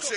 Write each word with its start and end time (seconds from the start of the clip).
José. 0.00 0.16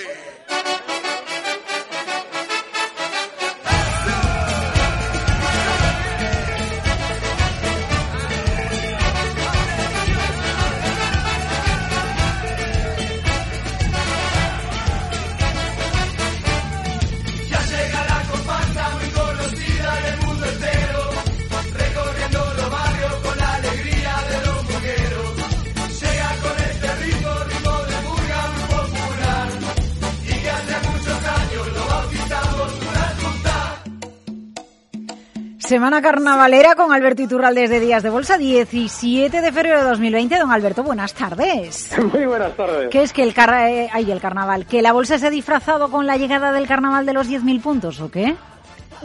Semana 35.74 36.00
carnavalera 36.00 36.76
con 36.76 36.92
Alberto 36.92 37.22
Iturral 37.22 37.52
desde 37.52 37.80
Días 37.80 38.04
de 38.04 38.08
Bolsa, 38.08 38.38
17 38.38 39.40
de 39.40 39.50
febrero 39.50 39.78
de 39.78 39.84
2020. 39.88 40.38
Don 40.38 40.52
Alberto, 40.52 40.84
buenas 40.84 41.14
tardes. 41.14 41.90
Muy 42.12 42.26
buenas 42.26 42.56
tardes. 42.56 42.90
¿Qué 42.90 43.02
es 43.02 43.12
que 43.12 43.24
el, 43.24 43.34
car 43.34 43.52
eh, 43.68 43.88
ay, 43.92 44.08
el 44.12 44.20
carnaval? 44.20 44.66
¿Que 44.66 44.82
la 44.82 44.92
bolsa 44.92 45.18
se 45.18 45.26
ha 45.26 45.30
disfrazado 45.30 45.90
con 45.90 46.06
la 46.06 46.16
llegada 46.16 46.52
del 46.52 46.68
carnaval 46.68 47.06
de 47.06 47.12
los 47.12 47.28
10.000 47.28 47.60
puntos 47.60 48.00
o 48.00 48.08
qué? 48.08 48.36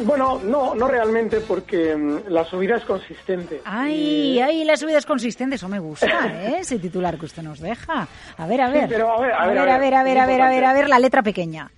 Bueno, 0.04 0.40
no, 0.44 0.76
no 0.76 0.88
realmente, 0.88 1.40
porque 1.40 1.96
mm, 1.96 2.28
la 2.32 2.46
subida 2.46 2.76
es 2.76 2.86
consistente. 2.86 3.62
Ay, 3.66 4.40
ay, 4.40 4.64
la 4.64 4.78
subida 4.78 5.00
es 5.00 5.08
consistente, 5.08 5.56
eso 5.56 5.68
me 5.70 5.80
gusta, 5.80 6.06
¿eh? 6.28 6.58
Ese 6.60 6.78
titular 6.78 7.18
que 7.18 7.26
usted 7.26 7.42
nos 7.42 7.60
deja. 7.60 8.08
A 8.38 8.46
ver, 8.46 8.62
a 8.62 8.68
Sí, 8.68 8.74
ver. 8.74 8.90
pero 8.90 9.12
a 9.12 9.20
ver, 9.20 9.34
a 9.34 9.48
ver, 9.48 9.58
a 9.58 9.64
ver, 9.64 9.72
a 9.72 9.80
ver, 9.80 9.96
a 9.96 10.04
ver, 10.04 10.20
a 10.22 10.26
ver, 10.28 10.42
a 10.44 10.50
ver, 10.52 10.66
a 10.66 10.74
ver, 10.74 10.88
la 10.90 11.00
letra 11.00 11.24
pequeña. 11.24 11.72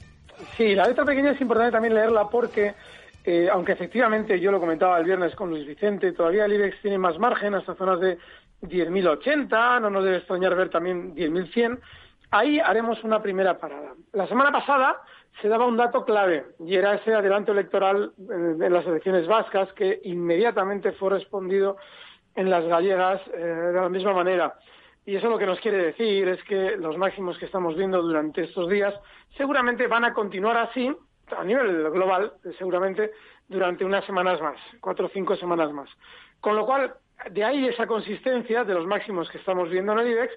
Sí, 0.58 0.76
la 0.76 0.86
letra 0.86 1.06
pequeña 1.06 1.32
es 1.32 1.40
importante 1.40 1.72
también 1.72 1.94
leerla 1.94 2.28
porque, 2.28 2.74
eh, 3.24 3.50
aunque 3.52 3.74
efectivamente 3.74 4.40
yo 4.40 4.52
lo 4.52 4.60
comentaba 4.60 4.98
el 5.00 5.06
viernes 5.06 5.36
con 5.36 5.50
Luis 5.50 5.66
Vicente, 5.66 6.12
todavía 6.14 6.46
el 6.46 6.54
IBEX 6.54 6.82
tiene 6.82 6.98
más 6.98 7.20
margen 7.20 7.54
hasta 7.54 7.76
zonas 7.76 8.00
de 8.00 8.18
10.080, 8.62 9.82
no 9.82 9.90
nos 9.90 10.04
debe 10.04 10.18
extrañar 10.18 10.56
ver 10.56 10.70
también 10.70 11.16
10.100. 11.16 11.80
Ahí 12.32 12.60
haremos 12.60 13.04
una 13.04 13.22
primera 13.22 13.58
parada. 13.58 13.94
La 14.14 14.28
semana 14.28 14.52
pasada 14.52 15.02
se 15.42 15.48
daba 15.48 15.66
un 15.66 15.78
dato 15.78 16.06
clave 16.06 16.46
y 16.60 16.76
era 16.76 16.96
ese 16.96 17.14
adelanto 17.14 17.52
electoral 17.52 18.14
eh, 18.18 18.56
en 18.60 18.74
las 18.74 18.86
elecciones 18.86 19.28
vascas 19.28 19.72
que 19.74 20.00
inmediatamente 20.04 20.92
fue 20.94 21.12
respondido 21.12 21.78
en 22.36 22.50
las 22.50 22.66
gallegas 22.66 23.22
eh, 23.34 23.38
de 23.38 23.74
la 23.74 23.90
misma 23.90 24.14
manera. 24.14 24.56
Y 25.06 25.16
eso 25.16 25.30
lo 25.30 25.38
que 25.38 25.46
nos 25.46 25.60
quiere 25.60 25.78
decir 25.78 26.28
es 26.28 26.44
que 26.44 26.78
los 26.78 26.98
máximos 26.98 27.38
que 27.38 27.46
estamos 27.46 27.76
viendo 27.76 28.02
durante 28.02 28.44
estos 28.44 28.70
días 28.70 28.94
seguramente 29.36 29.88
van 29.88 30.06
a 30.06 30.14
continuar 30.14 30.58
así, 30.58 30.96
a 31.34 31.44
nivel 31.44 31.90
global, 31.92 32.34
seguramente 32.58 33.12
durante 33.48 33.86
unas 33.86 34.06
semanas 34.06 34.42
más, 34.42 34.58
cuatro 34.80 35.08
o 35.08 35.10
cinco 35.10 35.36
semanas 35.36 35.72
más. 35.72 35.90
Con 36.40 36.56
lo 36.56 36.66
cual, 36.66 36.94
de 37.30 37.44
ahí 37.44 37.68
esa 37.68 37.88
consistencia 37.88 38.64
de 38.64 38.74
los 38.74 38.88
máximos 38.88 39.30
que 39.30 39.38
estamos 39.38 39.70
viendo 39.70 39.94
en 39.94 40.00
el 40.00 40.08
IBEX, 40.08 40.34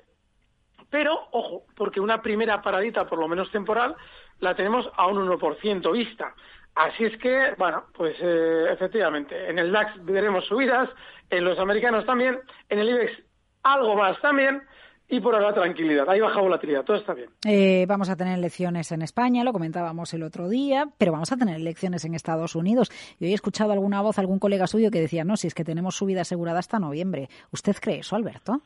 pero 0.90 1.28
ojo, 1.32 1.64
porque 1.76 2.00
una 2.00 2.22
primera 2.22 2.62
paradita, 2.62 3.06
por 3.06 3.18
lo 3.18 3.28
menos 3.28 3.50
temporal, 3.50 3.96
la 4.40 4.54
tenemos 4.54 4.90
a 4.96 5.06
un 5.06 5.28
1% 5.28 5.92
vista. 5.92 6.34
Así 6.74 7.04
es 7.04 7.16
que, 7.18 7.54
bueno, 7.56 7.84
pues 7.94 8.16
eh, 8.20 8.66
efectivamente, 8.70 9.48
en 9.48 9.58
el 9.58 9.70
DAX 9.70 10.04
veremos 10.04 10.44
subidas, 10.46 10.90
en 11.30 11.44
los 11.44 11.58
americanos 11.58 12.04
también, 12.04 12.40
en 12.68 12.78
el 12.78 12.88
IBEX 12.90 13.22
algo 13.62 13.96
más 13.96 14.20
también, 14.20 14.62
y 15.08 15.20
por 15.20 15.34
ahora 15.34 15.52
tranquilidad. 15.52 16.08
Ahí 16.08 16.20
baja 16.20 16.40
volatilidad, 16.40 16.84
todo 16.84 16.96
está 16.96 17.14
bien. 17.14 17.30
Eh, 17.46 17.84
vamos 17.86 18.08
a 18.08 18.16
tener 18.16 18.38
elecciones 18.38 18.90
en 18.92 19.02
España, 19.02 19.44
lo 19.44 19.52
comentábamos 19.52 20.12
el 20.14 20.22
otro 20.22 20.48
día, 20.48 20.86
pero 20.98 21.12
vamos 21.12 21.30
a 21.32 21.36
tener 21.36 21.56
elecciones 21.56 22.04
en 22.04 22.14
Estados 22.14 22.54
Unidos. 22.54 22.90
Y 23.20 23.26
hoy 23.26 23.32
he 23.32 23.34
escuchado 23.34 23.72
alguna 23.72 24.00
voz, 24.00 24.18
algún 24.18 24.38
colega 24.38 24.66
suyo 24.66 24.90
que 24.90 25.00
decía, 25.00 25.24
no, 25.24 25.36
si 25.36 25.46
es 25.46 25.54
que 25.54 25.64
tenemos 25.64 25.96
subida 25.96 26.22
asegurada 26.22 26.58
hasta 26.58 26.78
noviembre. 26.78 27.28
¿Usted 27.52 27.76
cree 27.80 27.98
eso, 27.98 28.16
Alberto? 28.16 28.62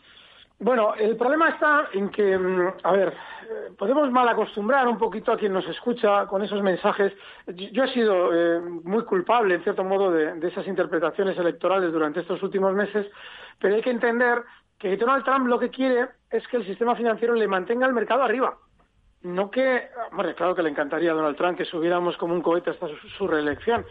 Bueno, 0.60 0.94
el 0.96 1.16
problema 1.16 1.50
está 1.50 1.88
en 1.92 2.08
que, 2.10 2.36
mm, 2.36 2.72
a 2.82 2.92
ver, 2.92 3.14
podemos 3.78 4.10
mal 4.10 4.28
acostumbrar 4.28 4.88
un 4.88 4.98
poquito 4.98 5.32
a 5.32 5.36
quien 5.36 5.52
nos 5.52 5.66
escucha 5.68 6.26
con 6.26 6.42
esos 6.42 6.62
mensajes. 6.62 7.12
Yo 7.46 7.68
yo 7.70 7.84
he 7.84 7.92
sido 7.92 8.34
eh, 8.34 8.60
muy 8.60 9.04
culpable, 9.04 9.54
en 9.54 9.62
cierto 9.62 9.84
modo, 9.84 10.10
de, 10.10 10.34
de 10.34 10.48
esas 10.48 10.66
interpretaciones 10.66 11.38
electorales 11.38 11.92
durante 11.92 12.20
estos 12.20 12.42
últimos 12.42 12.74
meses, 12.74 13.06
pero 13.60 13.76
hay 13.76 13.82
que 13.82 13.90
entender 13.90 14.42
que 14.78 14.96
Donald 14.96 15.24
Trump 15.24 15.46
lo 15.46 15.58
que 15.58 15.70
quiere 15.70 16.08
es 16.30 16.46
que 16.48 16.58
el 16.58 16.66
sistema 16.66 16.94
financiero 16.94 17.34
le 17.34 17.48
mantenga 17.48 17.86
el 17.86 17.92
mercado 17.92 18.22
arriba. 18.22 18.56
No 19.22 19.50
que, 19.50 19.88
bueno, 20.12 20.32
claro 20.34 20.54
que 20.54 20.62
le 20.62 20.70
encantaría 20.70 21.10
a 21.10 21.14
Donald 21.14 21.36
Trump 21.36 21.58
que 21.58 21.64
subiéramos 21.64 22.16
como 22.16 22.34
un 22.34 22.42
cohete 22.42 22.70
hasta 22.70 22.86
su, 23.16 23.26
reelección, 23.26 23.84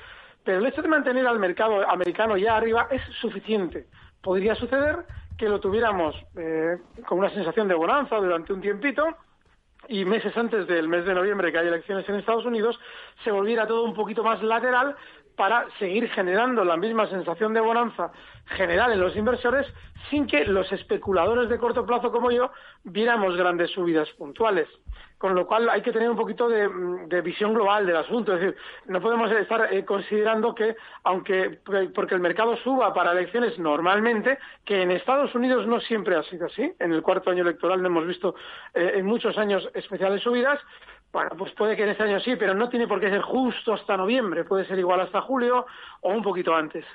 pero 0.43 0.59
el 0.59 0.65
hecho 0.65 0.81
de 0.81 0.87
mantener 0.87 1.27
al 1.27 1.39
mercado 1.39 1.87
americano 1.89 2.37
ya 2.37 2.55
arriba 2.55 2.87
es 2.89 3.01
suficiente. 3.19 3.87
Podría 4.21 4.55
suceder 4.55 5.05
que 5.37 5.49
lo 5.49 5.59
tuviéramos 5.59 6.15
eh, 6.37 6.77
con 7.05 7.19
una 7.19 7.29
sensación 7.29 7.67
de 7.67 7.75
bonanza 7.75 8.15
durante 8.15 8.53
un 8.53 8.61
tiempito 8.61 9.05
y 9.89 10.05
meses 10.05 10.35
antes 10.37 10.65
del 10.67 10.87
mes 10.87 11.05
de 11.05 11.13
noviembre 11.13 11.51
que 11.51 11.59
hay 11.59 11.67
elecciones 11.67 12.07
en 12.09 12.15
Estados 12.15 12.45
Unidos 12.45 12.79
se 13.23 13.31
volviera 13.31 13.67
todo 13.67 13.83
un 13.83 13.93
poquito 13.93 14.23
más 14.23 14.41
lateral 14.41 14.95
para 15.37 15.67
seguir 15.77 16.09
generando 16.09 16.65
la 16.65 16.75
misma 16.75 17.07
sensación 17.07 17.53
de 17.53 17.61
bonanza 17.61 18.11
general 18.47 18.91
en 18.91 18.99
los 18.99 19.15
inversores 19.15 19.67
sin 20.09 20.25
que 20.25 20.43
los 20.45 20.69
especuladores 20.71 21.47
de 21.47 21.59
corto 21.59 21.85
plazo 21.85 22.11
como 22.11 22.31
yo 22.31 22.51
viéramos 22.83 23.37
grandes 23.37 23.71
subidas 23.71 24.09
puntuales. 24.17 24.67
Con 25.17 25.33
lo 25.33 25.47
cual 25.47 25.67
hay 25.69 25.81
que 25.81 25.91
tener 25.91 26.09
un 26.09 26.15
poquito 26.15 26.47
de, 26.47 26.67
mm, 26.67 27.07
de 27.07 27.21
visión 27.21 27.53
global 27.53 27.85
del 27.85 27.97
asunto. 27.97 28.33
Es 28.33 28.41
decir, 28.41 28.57
no 28.85 29.01
podemos 29.01 29.31
estar 29.31 29.73
eh, 29.73 29.83
considerando 29.83 30.53
que, 30.53 30.75
aunque 31.03 31.59
porque 31.93 32.15
el 32.15 32.21
mercado 32.21 32.55
suba 32.57 32.93
para 32.93 33.13
elecciones 33.13 33.57
normalmente, 33.57 34.37
que 34.63 34.81
en 34.83 34.91
Estados 34.91 35.33
Unidos 35.33 35.65
no 35.67 35.79
siempre 35.79 36.15
ha 36.15 36.23
sido 36.23 36.45
así. 36.45 36.71
En 36.79 36.91
el 36.91 37.01
cuarto 37.01 37.31
año 37.31 37.41
electoral 37.41 37.81
no 37.81 37.87
hemos 37.87 38.05
visto 38.05 38.35
eh, 38.73 38.93
en 38.95 39.05
muchos 39.05 39.37
años 39.37 39.67
especiales 39.73 40.21
subidas. 40.21 40.59
Bueno, 41.11 41.31
pues 41.37 41.51
puede 41.53 41.75
que 41.75 41.83
en 41.83 41.89
este 41.89 42.03
año 42.03 42.19
sí, 42.19 42.35
pero 42.35 42.53
no 42.53 42.69
tiene 42.69 42.87
por 42.87 42.99
qué 42.99 43.09
ser 43.09 43.21
justo 43.21 43.73
hasta 43.73 43.97
noviembre. 43.97 44.43
Puede 44.43 44.65
ser 44.65 44.77
igual 44.77 44.99
hasta 44.99 45.21
julio 45.21 45.65
o 46.01 46.11
un 46.11 46.21
poquito 46.21 46.53
antes. 46.53 46.85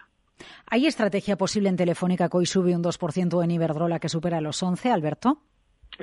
¿Hay 0.70 0.87
estrategia 0.87 1.37
posible 1.37 1.69
en 1.69 1.76
Telefónica 1.76 2.28
que 2.28 2.37
hoy 2.37 2.46
sube 2.46 2.75
un 2.75 2.82
2% 2.82 3.44
en 3.44 3.50
Iberdrola 3.50 3.98
que 3.98 4.08
supera 4.08 4.40
los 4.40 4.62
11, 4.62 4.90
Alberto? 4.90 5.38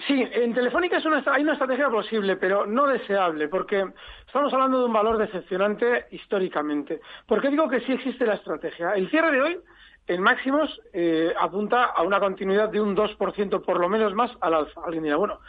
Sí, 0.07 0.23
en 0.31 0.53
Telefónica 0.53 0.97
es 0.97 1.05
una, 1.05 1.23
hay 1.25 1.41
una 1.41 1.53
estrategia 1.53 1.89
posible, 1.89 2.35
pero 2.35 2.65
no 2.65 2.85
deseable, 2.85 3.47
porque 3.47 3.85
estamos 4.25 4.53
hablando 4.53 4.79
de 4.79 4.85
un 4.85 4.93
valor 4.93 5.17
decepcionante 5.17 6.05
históricamente. 6.11 7.01
¿Por 7.25 7.41
qué 7.41 7.49
digo 7.49 7.67
que 7.67 7.81
sí 7.81 7.93
existe 7.93 8.25
la 8.25 8.35
estrategia? 8.35 8.93
El 8.93 9.09
cierre 9.09 9.31
de 9.31 9.41
hoy, 9.41 9.59
en 10.05 10.21
máximos, 10.21 10.79
eh, 10.93 11.33
apunta 11.39 11.85
a 11.85 12.03
una 12.03 12.19
continuidad 12.19 12.69
de 12.69 12.79
un 12.79 12.95
2% 12.95 13.63
por 13.63 13.79
lo 13.79 13.89
menos 13.89 14.13
más 14.13 14.31
al 14.41 14.53
alza. 14.53 14.79
Alguien 14.85 15.03
dirá, 15.03 15.17
bueno, 15.17 15.39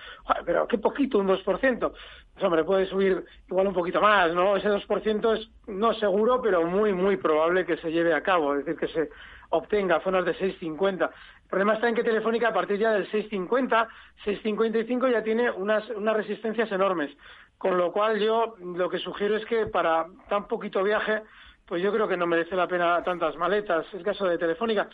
pero 0.46 0.66
qué 0.66 0.78
poquito, 0.78 1.18
un 1.18 1.28
2%. 1.28 1.92
Pues 2.40 2.46
hombre, 2.46 2.64
puede 2.64 2.86
subir 2.86 3.22
igual 3.48 3.66
un 3.66 3.74
poquito 3.74 4.00
más, 4.00 4.32
¿no? 4.34 4.56
Ese 4.56 4.70
2% 4.70 5.38
es 5.38 5.50
no 5.66 5.92
seguro, 5.92 6.40
pero 6.40 6.64
muy, 6.64 6.94
muy 6.94 7.18
probable 7.18 7.66
que 7.66 7.76
se 7.76 7.92
lleve 7.92 8.14
a 8.14 8.22
cabo, 8.22 8.54
es 8.54 8.64
decir, 8.64 8.80
que 8.80 8.88
se 8.88 9.10
obtenga 9.50 10.00
zonas 10.00 10.24
de 10.24 10.34
6,50. 10.34 11.10
El 11.10 11.48
problema 11.50 11.74
está 11.74 11.90
en 11.90 11.94
que 11.94 12.02
Telefónica 12.02 12.48
a 12.48 12.54
partir 12.54 12.78
ya 12.78 12.92
del 12.92 13.10
6,50, 13.10 13.88
6,55 14.24 15.12
ya 15.12 15.22
tiene 15.22 15.50
unas, 15.50 15.86
unas 15.90 16.16
resistencias 16.16 16.72
enormes. 16.72 17.10
Con 17.58 17.76
lo 17.76 17.92
cual 17.92 18.18
yo 18.18 18.54
lo 18.58 18.88
que 18.88 18.98
sugiero 18.98 19.36
es 19.36 19.44
que 19.44 19.66
para 19.66 20.06
tan 20.30 20.48
poquito 20.48 20.82
viaje, 20.82 21.20
pues 21.66 21.82
yo 21.82 21.92
creo 21.92 22.08
que 22.08 22.16
no 22.16 22.26
merece 22.26 22.56
la 22.56 22.66
pena 22.66 23.02
tantas 23.02 23.36
maletas. 23.36 23.84
Es 23.92 24.02
caso 24.02 24.24
de 24.24 24.38
Telefónica. 24.38 24.88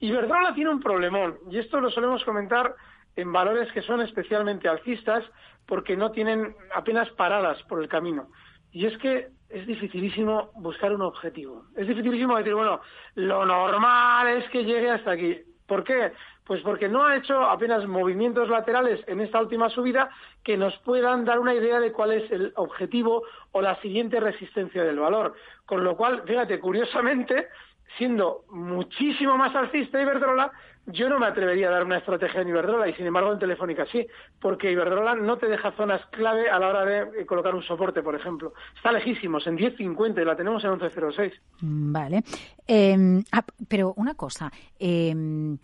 Iberdrola 0.00 0.52
tiene 0.52 0.70
un 0.70 0.80
problemón, 0.80 1.38
y 1.50 1.58
esto 1.58 1.80
lo 1.80 1.90
solemos 1.90 2.22
comentar 2.24 2.74
en 3.20 3.32
valores 3.32 3.70
que 3.72 3.82
son 3.82 4.00
especialmente 4.00 4.68
alcistas 4.68 5.24
porque 5.66 5.96
no 5.96 6.10
tienen 6.10 6.54
apenas 6.74 7.08
paradas 7.10 7.62
por 7.64 7.82
el 7.82 7.88
camino. 7.88 8.28
Y 8.72 8.86
es 8.86 8.96
que 8.98 9.28
es 9.48 9.66
dificilísimo 9.66 10.50
buscar 10.54 10.92
un 10.92 11.02
objetivo. 11.02 11.64
Es 11.76 11.88
dificilísimo 11.88 12.36
decir, 12.36 12.54
bueno, 12.54 12.80
lo 13.16 13.44
normal 13.44 14.28
es 14.28 14.48
que 14.50 14.64
llegue 14.64 14.90
hasta 14.90 15.12
aquí. 15.12 15.38
¿Por 15.66 15.84
qué? 15.84 16.12
Pues 16.44 16.62
porque 16.62 16.88
no 16.88 17.04
ha 17.04 17.16
hecho 17.16 17.42
apenas 17.42 17.86
movimientos 17.86 18.48
laterales 18.48 19.00
en 19.06 19.20
esta 19.20 19.40
última 19.40 19.70
subida 19.70 20.10
que 20.42 20.56
nos 20.56 20.76
puedan 20.78 21.24
dar 21.24 21.38
una 21.38 21.54
idea 21.54 21.78
de 21.78 21.92
cuál 21.92 22.12
es 22.12 22.30
el 22.32 22.52
objetivo 22.56 23.22
o 23.52 23.60
la 23.60 23.80
siguiente 23.80 24.18
resistencia 24.18 24.82
del 24.82 24.98
valor. 24.98 25.34
Con 25.66 25.84
lo 25.84 25.96
cual, 25.96 26.22
fíjate, 26.26 26.58
curiosamente, 26.58 27.48
siendo 27.96 28.44
muchísimo 28.50 29.36
más 29.36 29.54
alcista 29.54 30.00
Iberdrola, 30.00 30.50
yo 30.86 31.08
no 31.08 31.18
me 31.18 31.26
atrevería 31.26 31.68
a 31.68 31.72
dar 31.72 31.84
una 31.84 31.98
estrategia 31.98 32.40
en 32.40 32.48
Iberdrola 32.48 32.88
y 32.88 32.94
sin 32.94 33.06
embargo 33.06 33.32
en 33.32 33.38
Telefónica 33.38 33.86
sí, 33.90 34.06
porque 34.40 34.72
Iberdrola 34.72 35.14
no 35.14 35.38
te 35.38 35.46
deja 35.46 35.72
zonas 35.72 36.00
clave 36.10 36.48
a 36.48 36.58
la 36.58 36.68
hora 36.68 36.84
de 36.84 37.20
eh, 37.20 37.26
colocar 37.26 37.54
un 37.54 37.62
soporte, 37.62 38.02
por 38.02 38.14
ejemplo. 38.14 38.52
Está 38.76 38.92
lejísimos, 38.92 39.46
en 39.46 39.56
10.50 39.56 40.20
y 40.20 40.24
la 40.24 40.36
tenemos 40.36 40.64
en 40.64 40.70
11.06. 40.70 41.32
Mm, 41.60 41.92
vale. 41.92 42.22
Em, 42.66 43.22
ah, 43.32 43.44
pero 43.68 43.94
una 43.96 44.14
cosa, 44.14 44.50
em, 44.78 45.58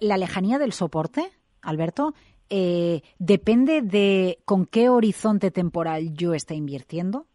la 0.00 0.16
lejanía 0.16 0.58
del 0.58 0.72
soporte, 0.72 1.28
Alberto, 1.62 2.14
eh, 2.48 3.02
depende 3.18 3.80
de 3.80 4.40
con 4.44 4.66
qué 4.66 4.88
horizonte 4.88 5.50
temporal 5.50 6.14
yo 6.14 6.34
esté 6.34 6.54
invirtiendo. 6.54 7.26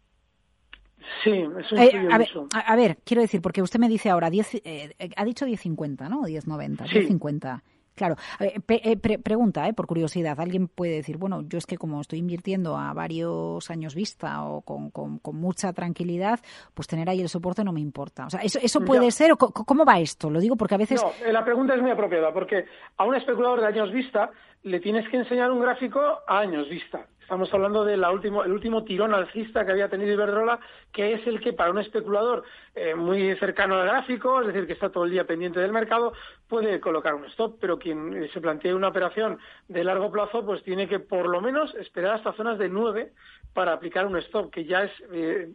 Sí, 1.22 1.30
eso 1.30 1.76
eh, 1.76 2.08
a, 2.10 2.18
ver, 2.18 2.28
a, 2.52 2.76
ver, 2.76 2.98
quiero 3.04 3.22
decir, 3.22 3.40
porque 3.40 3.62
usted 3.62 3.78
me 3.78 3.88
dice 3.88 4.10
ahora, 4.10 4.30
10, 4.30 4.62
eh, 4.64 4.94
ha 5.16 5.24
dicho 5.24 5.46
10.50, 5.46 6.08
¿no? 6.08 6.22
10.90, 6.22 6.88
sí. 6.88 6.98
10.50. 7.08 7.62
Claro, 7.96 8.16
eh, 8.40 8.98
pregunta, 9.18 9.66
eh, 9.66 9.72
por 9.72 9.86
curiosidad, 9.86 10.38
alguien 10.38 10.68
puede 10.68 10.96
decir, 10.96 11.16
bueno, 11.16 11.40
yo 11.48 11.56
es 11.56 11.64
que 11.64 11.78
como 11.78 12.02
estoy 12.02 12.18
invirtiendo 12.18 12.76
a 12.76 12.92
varios 12.92 13.70
años 13.70 13.94
vista 13.94 14.44
o 14.44 14.60
con, 14.60 14.90
con, 14.90 15.18
mucha 15.32 15.72
tranquilidad, 15.72 16.38
pues 16.74 16.86
tener 16.86 17.08
ahí 17.08 17.22
el 17.22 17.30
soporte 17.30 17.64
no 17.64 17.72
me 17.72 17.80
importa. 17.80 18.26
O 18.26 18.30
sea, 18.30 18.40
¿eso, 18.40 18.58
eso 18.62 18.82
puede 18.82 19.10
ser? 19.10 19.32
O 19.32 19.36
¿Cómo 19.38 19.86
va 19.86 19.98
esto? 19.98 20.28
Lo 20.28 20.40
digo 20.40 20.56
porque 20.56 20.74
a 20.74 20.78
veces... 20.78 21.02
No, 21.02 21.32
la 21.32 21.42
pregunta 21.42 21.74
es 21.74 21.80
muy 21.80 21.90
apropiada, 21.90 22.34
porque 22.34 22.66
a 22.98 23.04
un 23.04 23.14
especulador 23.14 23.62
de 23.62 23.66
años 23.66 23.90
vista 23.90 24.30
le 24.62 24.78
tienes 24.80 25.08
que 25.08 25.16
enseñar 25.16 25.50
un 25.50 25.60
gráfico 25.60 26.00
a 26.26 26.38
años 26.38 26.68
vista. 26.68 27.06
Estamos 27.26 27.52
hablando 27.52 27.84
del 27.84 28.04
último, 28.04 28.44
el 28.44 28.52
último 28.52 28.84
tirón 28.84 29.12
alcista 29.12 29.64
que 29.64 29.72
había 29.72 29.88
tenido 29.88 30.12
Iberdrola, 30.12 30.60
que 30.92 31.14
es 31.14 31.26
el 31.26 31.40
que 31.40 31.52
para 31.52 31.72
un 31.72 31.80
especulador 31.80 32.44
eh, 32.72 32.94
muy 32.94 33.34
cercano 33.34 33.74
al 33.74 33.88
gráfico, 33.88 34.42
es 34.42 34.46
decir, 34.46 34.64
que 34.64 34.74
está 34.74 34.90
todo 34.90 35.06
el 35.06 35.10
día 35.10 35.24
pendiente 35.24 35.58
del 35.58 35.72
mercado, 35.72 36.12
puede 36.48 36.78
colocar 36.78 37.16
un 37.16 37.24
stop, 37.24 37.56
pero 37.60 37.80
quien 37.80 38.14
eh, 38.14 38.30
se 38.32 38.40
plantee 38.40 38.72
una 38.72 38.86
operación 38.86 39.40
de 39.66 39.82
largo 39.82 40.08
plazo, 40.12 40.46
pues 40.46 40.62
tiene 40.62 40.86
que 40.86 41.00
por 41.00 41.26
lo 41.26 41.40
menos 41.40 41.74
esperar 41.74 42.14
hasta 42.14 42.32
zonas 42.34 42.60
de 42.60 42.68
9 42.68 43.12
para 43.52 43.72
aplicar 43.72 44.06
un 44.06 44.18
stop, 44.18 44.52
que 44.52 44.64
ya 44.64 44.84
es, 44.84 44.92
eh, 45.10 45.48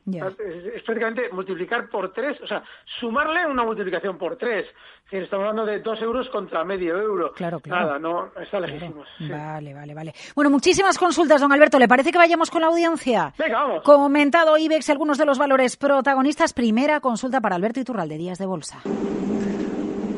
es, 0.75 0.83
prácticamente 0.83 1.29
multiplicar 1.31 1.87
por 1.87 2.11
3, 2.11 2.41
o 2.41 2.47
sea, 2.47 2.63
sumarle 2.99 3.45
una 3.45 3.63
multiplicación 3.63 4.17
por 4.17 4.35
3. 4.35 4.65
estamos 5.11 5.47
hablando 5.47 5.65
de 5.65 5.79
2 5.79 6.01
euros 6.01 6.27
contra 6.29 6.65
medio 6.65 6.99
euro. 7.01 7.31
Claro, 7.31 7.61
claro. 7.61 7.85
Nada, 7.85 7.99
no, 7.99 8.31
está 8.41 8.59
lejísimos. 8.59 9.07
Vale, 9.21 9.73
vale, 9.73 9.93
vale. 9.93 10.13
Bueno, 10.35 10.49
muchísimas 10.49 10.97
consultas, 10.97 11.39
don 11.39 11.51
Alberto. 11.51 11.60
¿Le 11.61 11.87
parece 11.87 12.11
que 12.11 12.17
vayamos 12.17 12.49
con 12.49 12.61
la 12.61 12.67
audiencia? 12.67 13.33
Venga, 13.37 13.61
vamos. 13.61 13.83
Comentado 13.83 14.57
IBEX 14.57 14.89
algunos 14.89 15.19
de 15.19 15.25
los 15.25 15.37
valores 15.37 15.77
protagonistas. 15.77 16.53
Primera 16.53 16.99
consulta 17.01 17.39
para 17.39 17.55
Alberto 17.55 17.79
Iturral 17.79 18.09
de 18.09 18.17
Días 18.17 18.39
de 18.39 18.47
Bolsa. 18.47 18.79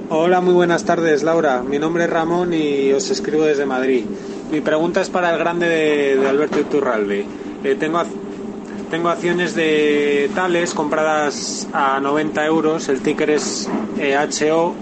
Hola, 0.10 0.40
muy 0.40 0.54
buenas 0.54 0.86
tardes, 0.86 1.22
Laura. 1.22 1.62
Mi 1.62 1.80
nombre 1.80 2.06
es 2.06 2.10
Ramón 2.10 2.54
y 2.54 2.94
os 2.94 3.12
escribo 3.12 3.44
desde 3.44 3.66
Madrid. 3.66 4.06
Mi 4.52 4.62
pregunta 4.62 5.02
es 5.02 5.10
para 5.10 5.34
el 5.34 5.38
grande 5.38 5.68
de, 5.68 6.30
Alberto 6.30 6.62
Iturralde. 6.62 7.26
Eh, 7.62 7.76
tengo, 7.76 8.02
tengo 8.90 9.10
acciones 9.10 9.54
de 9.54 10.32
Tales 10.34 10.74
compradas 10.74 11.68
a 11.74 12.00
90 12.00 12.46
euros, 12.46 12.88
el 12.88 13.02
ticker 13.02 13.32
es 13.32 13.70
HO 13.98 14.76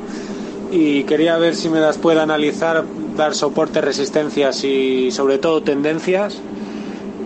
y 0.72 1.06
quería 1.06 1.38
ver 1.38 1.56
si 1.56 1.70
me 1.70 1.80
las 1.80 1.98
puede 1.98 2.22
analizar, 2.22 2.86
dar 3.18 3.34
soporte, 3.34 3.82
resistencias 3.82 4.64
y 4.64 5.10
sobre 5.10 5.40
todo 5.40 5.64
tendencias. 5.64 6.40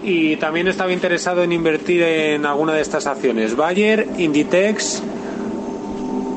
Y 0.08 0.38
también 0.38 0.68
estaba 0.68 0.92
interesado 0.92 1.42
en 1.42 1.52
invertir 1.52 2.04
en 2.04 2.46
alguna 2.46 2.74
de 2.74 2.82
estas 2.82 3.08
acciones, 3.08 3.56
Bayer, 3.56 4.06
Inditex 4.20 5.02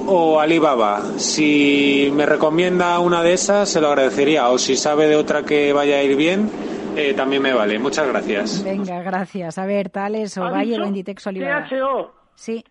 o 0.07 0.41
Alibaba. 0.41 1.03
Si 1.19 2.11
me 2.15 2.25
recomienda 2.25 2.99
una 2.99 3.23
de 3.23 3.35
esas, 3.35 3.69
se 3.69 3.83
lo 3.83 3.89
agradecería. 3.89 4.49
O 4.49 4.57
si 4.57 4.75
sabe 4.75 5.07
de 5.07 5.17
otra 5.17 5.43
que 5.43 5.75
vaya 5.75 5.97
a 5.97 6.03
ir 6.03 6.17
bien, 6.17 6.51
eh, 6.97 7.13
también 7.13 7.43
me 7.43 7.53
vale. 7.53 7.79
Muchas 7.79 8.09
gracias. 8.09 8.65
Venga, 8.65 9.03
gracias. 9.03 9.59
A 9.59 9.67
ver, 9.67 9.91
tales 9.91 10.39
o 10.39 10.51
Bayer 10.51 10.81
o 10.81 10.87
Inditex 10.87 11.27
o 11.27 11.29
Alibaba. 11.29 11.69
HO? 11.71 12.15
Sí. 12.37 12.65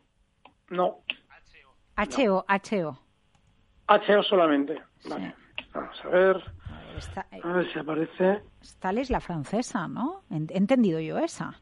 No. 0.72 1.04
HO, 1.96 2.44
HO. 2.48 3.00
HO 3.88 4.24
solamente. 4.24 4.82
Vale. 5.08 5.36
Vamos 5.76 5.96
a 6.04 6.08
ver. 6.08 6.57
A 7.44 7.54
ver 7.54 7.72
si 7.72 7.80
aparece. 7.80 8.42
Tales 8.80 9.10
la 9.10 9.20
francesa, 9.20 9.88
¿no? 9.88 10.24
He 10.30 10.58
entendido 10.58 11.00
yo 11.00 11.18
esa. 11.18 11.60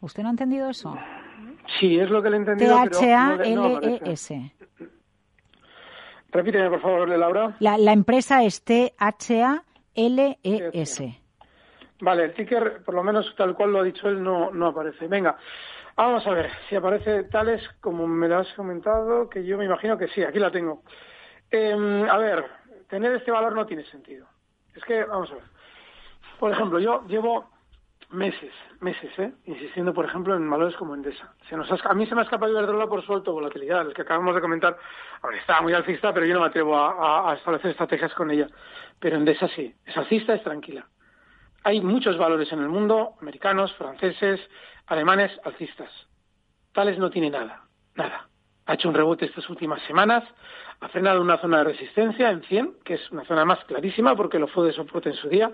¿Usted 0.00 0.22
no 0.22 0.28
ha 0.28 0.32
entendido 0.32 0.68
eso? 0.68 0.96
Sí, 1.78 1.98
es 1.98 2.10
lo 2.10 2.22
que 2.22 2.30
le 2.30 2.36
he 2.36 2.40
entendido. 2.40 2.74
T-H-A-L-E-S. 2.90 4.52
Repíteme, 6.30 6.70
por 6.70 6.80
favor, 6.80 7.08
Laura. 7.08 7.56
La, 7.60 7.76
la 7.78 7.92
empresa 7.92 8.42
es 8.42 8.64
T-H-A-L-E-S. 8.64 9.62
Vale, 12.00 12.24
el 12.24 12.34
ticker, 12.34 12.82
por 12.84 12.94
lo 12.94 13.04
menos 13.04 13.32
tal 13.36 13.54
cual 13.54 13.72
lo 13.72 13.80
ha 13.80 13.84
dicho 13.84 14.08
él, 14.08 14.20
no, 14.22 14.50
no 14.50 14.66
aparece. 14.66 15.06
Venga, 15.06 15.36
vamos 15.94 16.26
a 16.26 16.30
ver 16.32 16.50
si 16.68 16.74
aparece 16.74 17.22
tales 17.24 17.62
como 17.80 18.08
me 18.08 18.26
lo 18.26 18.38
has 18.38 18.52
comentado, 18.54 19.28
que 19.28 19.44
yo 19.44 19.56
me 19.56 19.66
imagino 19.66 19.96
que 19.96 20.08
sí, 20.08 20.24
aquí 20.24 20.40
la 20.40 20.50
tengo. 20.50 20.82
Em, 21.48 22.08
a 22.08 22.16
ver, 22.18 22.44
tener 22.88 23.14
este 23.14 23.30
valor 23.30 23.54
no 23.54 23.66
tiene 23.66 23.84
sentido. 23.84 24.26
Es 24.74 24.84
que, 24.84 25.04
vamos 25.04 25.30
a 25.30 25.34
ver. 25.34 25.44
Por 26.38 26.50
ejemplo, 26.50 26.78
yo 26.78 27.04
llevo 27.06 27.50
meses, 28.12 28.52
meses, 28.80 29.10
¿eh? 29.18 29.32
insistiendo, 29.46 29.94
por 29.94 30.04
ejemplo, 30.04 30.34
en 30.34 30.48
valores 30.48 30.76
como 30.76 30.94
Endesa. 30.94 31.34
Se 31.48 31.56
nos 31.56 31.70
a 31.70 31.94
mí 31.94 32.06
se 32.06 32.14
me 32.14 32.20
ha 32.20 32.24
escapado 32.24 32.52
Iberdrola 32.52 32.86
por 32.86 33.04
su 33.04 33.22
volatilidad, 33.32 33.86
el 33.86 33.94
que 33.94 34.02
acabamos 34.02 34.34
de 34.34 34.40
comentar. 34.40 34.76
Ahora 35.22 35.36
está 35.38 35.60
muy 35.62 35.72
alcista, 35.72 36.12
pero 36.12 36.26
yo 36.26 36.34
no 36.34 36.40
me 36.40 36.46
atrevo 36.46 36.76
a, 36.76 37.34
establecer 37.34 37.70
estrategias 37.70 38.12
con 38.14 38.30
ella. 38.30 38.48
Pero 38.98 39.16
Endesa 39.16 39.48
sí, 39.48 39.74
es 39.84 39.96
alcista, 39.96 40.34
es 40.34 40.42
tranquila. 40.42 40.86
Hay 41.64 41.80
muchos 41.80 42.18
valores 42.18 42.52
en 42.52 42.60
el 42.60 42.68
mundo, 42.68 43.14
americanos, 43.20 43.72
franceses, 43.74 44.40
alemanes, 44.86 45.32
alcistas. 45.44 45.90
Tales 46.72 46.98
no 46.98 47.10
tiene 47.10 47.30
nada, 47.30 47.64
nada. 47.94 48.28
Ha 48.66 48.74
hecho 48.74 48.88
un 48.88 48.94
rebote 48.94 49.26
estas 49.26 49.48
últimas 49.48 49.82
semanas, 49.82 50.24
ha 50.82 50.88
frenado 50.88 51.20
una 51.20 51.38
zona 51.38 51.58
de 51.58 51.64
resistencia 51.64 52.28
en 52.30 52.42
100, 52.42 52.74
que 52.84 52.94
es 52.94 53.10
una 53.12 53.24
zona 53.24 53.44
más 53.44 53.64
clarísima 53.66 54.16
porque 54.16 54.40
lo 54.40 54.48
fue 54.48 54.66
de 54.66 54.72
soporte 54.72 55.10
en 55.10 55.14
su 55.14 55.28
día, 55.28 55.52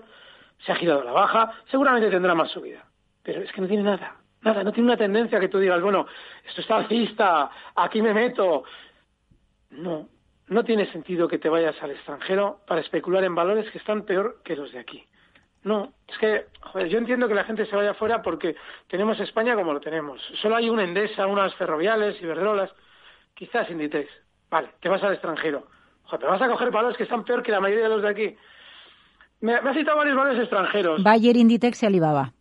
se 0.65 0.71
ha 0.71 0.75
girado 0.75 1.01
a 1.01 1.05
la 1.05 1.11
baja, 1.11 1.53
seguramente 1.69 2.09
tendrá 2.09 2.33
más 2.33 2.49
subida. 2.49 2.83
Pero 3.21 3.41
es 3.41 3.51
que 3.51 3.61
no 3.61 3.67
tiene 3.67 3.83
nada, 3.83 4.15
nada, 4.41 4.63
no 4.63 4.73
tiene 4.73 4.89
una 4.89 4.97
tendencia 4.97 5.39
que 5.39 5.47
tú 5.47 5.59
digas, 5.59 5.81
bueno, 5.81 6.07
esto 6.47 6.61
está 6.61 6.77
alcista, 6.77 7.51
aquí 7.75 8.01
me 8.01 8.11
meto. 8.11 8.63
No, 9.69 10.09
no 10.47 10.63
tiene 10.63 10.91
sentido 10.91 11.27
que 11.27 11.37
te 11.37 11.47
vayas 11.47 11.75
al 11.83 11.91
extranjero 11.91 12.61
para 12.65 12.81
especular 12.81 13.23
en 13.23 13.35
valores 13.35 13.69
que 13.69 13.77
están 13.77 14.05
peor 14.05 14.41
que 14.43 14.55
los 14.55 14.71
de 14.71 14.79
aquí. 14.79 15.05
No, 15.61 15.93
es 16.07 16.17
que 16.17 16.45
joder, 16.61 16.87
yo 16.87 16.97
entiendo 16.97 17.27
que 17.27 17.35
la 17.35 17.43
gente 17.43 17.67
se 17.67 17.75
vaya 17.75 17.91
afuera 17.91 18.23
porque 18.23 18.55
tenemos 18.87 19.19
España 19.19 19.55
como 19.55 19.73
lo 19.73 19.79
tenemos. 19.79 20.19
Solo 20.41 20.55
hay 20.55 20.71
una 20.71 20.85
Endesa, 20.85 21.27
unas 21.27 21.53
ferroviales, 21.53 22.19
Iberdrolas, 22.19 22.71
quizás 23.35 23.69
Inditex. 23.69 24.09
Vale, 24.49 24.69
te 24.81 24.89
vas 24.89 25.03
al 25.03 25.13
extranjero. 25.13 25.67
Joder, 26.03 26.19
te 26.19 26.25
vas 26.25 26.41
a 26.41 26.47
coger 26.47 26.71
valores 26.71 26.97
que 26.97 27.03
están 27.03 27.23
peor 27.23 27.43
que 27.43 27.51
la 27.51 27.59
mayoría 27.59 27.85
de 27.85 27.89
los 27.89 28.01
de 28.01 28.09
aquí. 28.09 28.37
Me, 29.41 29.55
ha 29.55 29.73
citado 29.73 29.97
varios 29.97 30.17
valores 30.17 30.39
extranjeros. 30.39 31.03
Bayer, 31.03 31.37
Inditex 31.37 31.83
y 31.83 31.85
Alibaba. 31.85 32.33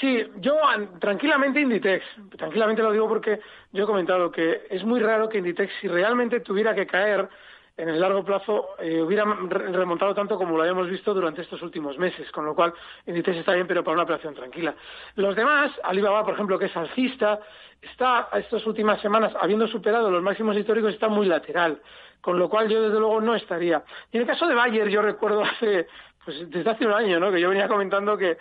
Sí, 0.00 0.24
yo 0.38 0.56
tranquilamente 1.00 1.60
Inditex. 1.60 2.04
Tranquilamente 2.36 2.82
lo 2.82 2.92
digo 2.92 3.08
porque 3.08 3.40
yo 3.72 3.84
he 3.84 3.86
comentado 3.86 4.30
que 4.30 4.66
es 4.70 4.84
muy 4.84 5.00
raro 5.00 5.28
que 5.28 5.38
Inditex, 5.38 5.70
si 5.80 5.88
realmente 5.88 6.40
tuviera 6.40 6.74
que 6.74 6.86
caer 6.86 7.28
en 7.76 7.88
el 7.90 8.00
largo 8.00 8.24
plazo 8.24 8.70
eh, 8.78 9.02
hubiera 9.02 9.24
re- 9.24 9.70
remontado 9.72 10.14
tanto 10.14 10.38
como 10.38 10.56
lo 10.56 10.62
habíamos 10.62 10.88
visto 10.88 11.12
durante 11.12 11.42
estos 11.42 11.60
últimos 11.62 11.98
meses, 11.98 12.30
con 12.32 12.46
lo 12.46 12.54
cual 12.54 12.72
Inditex 13.06 13.36
está 13.38 13.52
bien, 13.52 13.66
pero 13.66 13.84
para 13.84 13.94
una 13.94 14.04
operación 14.04 14.34
tranquila. 14.34 14.74
Los 15.16 15.36
demás, 15.36 15.72
Alibaba, 15.84 16.24
por 16.24 16.34
ejemplo, 16.34 16.58
que 16.58 16.66
es 16.66 16.76
alcista, 16.76 17.38
está 17.82 18.28
estas 18.32 18.66
últimas 18.66 19.00
semanas, 19.02 19.34
habiendo 19.40 19.66
superado 19.68 20.10
los 20.10 20.22
máximos 20.22 20.56
históricos, 20.56 20.94
está 20.94 21.08
muy 21.08 21.26
lateral, 21.26 21.80
con 22.22 22.38
lo 22.38 22.48
cual 22.48 22.68
yo 22.68 22.80
desde 22.82 22.98
luego 22.98 23.20
no 23.20 23.34
estaría. 23.34 23.84
Y 24.10 24.16
en 24.16 24.22
el 24.22 24.26
caso 24.28 24.46
de 24.46 24.54
Bayer, 24.54 24.88
yo 24.88 25.02
recuerdo 25.02 25.42
hace, 25.44 25.86
pues 26.24 26.50
desde 26.50 26.70
hace 26.70 26.86
un 26.86 26.92
año, 26.94 27.20
¿no? 27.20 27.30
que 27.30 27.40
yo 27.40 27.50
venía 27.50 27.68
comentando 27.68 28.16
que 28.16 28.38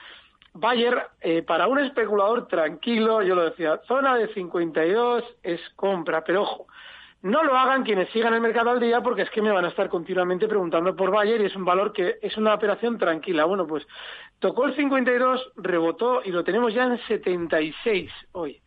Bayer, 0.54 1.08
eh, 1.20 1.42
para 1.42 1.68
un 1.68 1.80
especulador 1.80 2.48
tranquilo, 2.48 3.22
yo 3.22 3.36
lo 3.36 3.44
decía, 3.44 3.82
zona 3.86 4.16
de 4.16 4.30
52 4.34 5.24
es 5.44 5.60
compra, 5.76 6.24
pero 6.24 6.44
ojo, 6.44 6.68
no 7.26 7.44
lo 7.44 7.58
hagan 7.58 7.82
quienes 7.82 8.08
sigan 8.10 8.36
el 8.36 8.42
mercado 8.42 8.70
al 8.70 8.80
día 8.80 9.02
porque 9.02 9.24
es 9.24 9.32
que 9.32 9.42
me 9.42 9.52
van 9.52 9.66
a 9.66 9.70
estar 9.70 9.90
continuamente 9.90 10.48
preguntando 10.48 10.96
por 10.96 11.10
Bayer 11.10 11.42
y 11.42 11.46
es 11.46 11.56
un 11.56 11.66
valor 11.66 11.92
que 11.92 12.20
es 12.22 12.38
una 12.38 12.54
operación 12.54 13.00
tranquila. 13.00 13.46
Bueno, 13.46 13.66
pues 13.66 13.84
tocó 14.38 14.66
el 14.66 14.76
52, 14.76 15.54
rebotó 15.56 16.22
y 16.24 16.30
lo 16.30 16.44
tenemos 16.44 16.72
ya 16.72 16.84
en 16.84 17.00
76 17.08 18.12
hoy. 18.34 18.62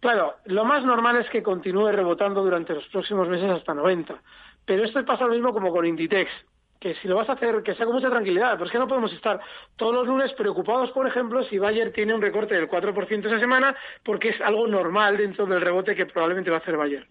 Claro, 0.00 0.34
lo 0.44 0.66
más 0.66 0.84
normal 0.84 1.16
es 1.16 1.30
que 1.30 1.42
continúe 1.42 1.90
rebotando 1.90 2.42
durante 2.42 2.74
los 2.74 2.86
próximos 2.88 3.26
meses 3.26 3.50
hasta 3.50 3.72
90. 3.72 4.20
Pero 4.66 4.84
esto 4.84 5.02
pasa 5.06 5.24
lo 5.24 5.32
mismo 5.32 5.54
como 5.54 5.72
con 5.72 5.86
Inditex, 5.86 6.30
que 6.78 6.94
si 6.96 7.08
lo 7.08 7.16
vas 7.16 7.30
a 7.30 7.32
hacer, 7.32 7.62
que 7.62 7.74
sea 7.74 7.86
con 7.86 7.94
mucha 7.94 8.10
tranquilidad, 8.10 8.52
pero 8.52 8.66
es 8.66 8.70
que 8.70 8.78
no 8.78 8.86
podemos 8.86 9.14
estar 9.14 9.40
todos 9.76 9.94
los 9.94 10.06
lunes 10.06 10.30
preocupados, 10.34 10.90
por 10.90 11.06
ejemplo, 11.06 11.42
si 11.44 11.56
Bayer 11.56 11.90
tiene 11.94 12.12
un 12.12 12.20
recorte 12.20 12.54
del 12.54 12.68
4% 12.68 13.26
esa 13.26 13.40
semana, 13.40 13.74
porque 14.04 14.28
es 14.28 14.40
algo 14.42 14.66
normal 14.66 15.16
dentro 15.16 15.46
del 15.46 15.62
rebote 15.62 15.96
que 15.96 16.04
probablemente 16.04 16.50
va 16.50 16.58
a 16.58 16.60
hacer 16.60 16.76
Bayer. 16.76 17.08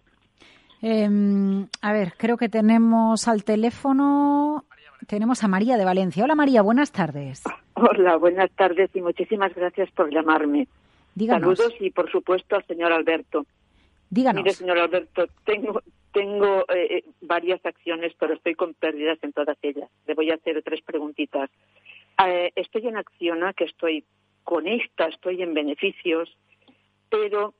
Eh, 0.82 1.08
a 1.82 1.92
ver, 1.92 2.14
creo 2.16 2.36
que 2.36 2.48
tenemos 2.48 3.28
al 3.28 3.44
teléfono. 3.44 4.64
Tenemos 5.06 5.42
a 5.42 5.48
María 5.48 5.76
de 5.76 5.84
Valencia. 5.84 6.24
Hola 6.24 6.34
María, 6.34 6.62
buenas 6.62 6.92
tardes. 6.92 7.42
Hola, 7.74 8.16
buenas 8.16 8.50
tardes 8.52 8.90
y 8.94 9.00
muchísimas 9.00 9.54
gracias 9.54 9.90
por 9.92 10.12
llamarme. 10.12 10.68
Díganos. 11.14 11.58
Saludos 11.58 11.80
y 11.80 11.90
por 11.90 12.10
supuesto 12.10 12.56
al 12.56 12.66
señor 12.66 12.92
Alberto. 12.92 13.46
Díganos. 14.10 14.42
Mire, 14.42 14.54
señor 14.54 14.78
Alberto, 14.78 15.26
tengo 15.44 15.82
tengo 16.12 16.64
eh, 16.74 17.04
varias 17.20 17.64
acciones, 17.64 18.12
pero 18.18 18.34
estoy 18.34 18.54
con 18.54 18.74
pérdidas 18.74 19.18
en 19.22 19.32
todas 19.32 19.56
ellas. 19.62 19.90
Le 20.06 20.14
voy 20.14 20.30
a 20.30 20.34
hacer 20.34 20.62
tres 20.64 20.82
preguntitas. 20.82 21.50
Eh, 22.26 22.50
estoy 22.56 22.88
en 22.88 22.96
Acciona, 22.96 23.52
que 23.52 23.64
estoy 23.64 24.04
con 24.42 24.66
esta, 24.66 25.06
estoy 25.06 25.42
en 25.42 25.54
beneficios, 25.54 26.34
pero 27.10 27.54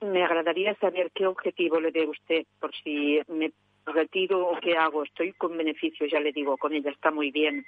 me 0.00 0.24
agradaría 0.24 0.74
saber 0.76 1.10
qué 1.14 1.26
objetivo 1.26 1.80
le 1.80 1.90
dé 1.90 2.06
usted, 2.06 2.46
por 2.60 2.74
si 2.82 3.20
me 3.28 3.52
retiro 3.86 4.46
o 4.48 4.58
qué 4.60 4.76
hago. 4.76 5.02
Estoy 5.02 5.32
con 5.32 5.56
beneficios, 5.56 6.10
ya 6.10 6.20
le 6.20 6.32
digo, 6.32 6.56
con 6.56 6.72
ella 6.72 6.90
está 6.90 7.10
muy 7.10 7.30
bien. 7.30 7.64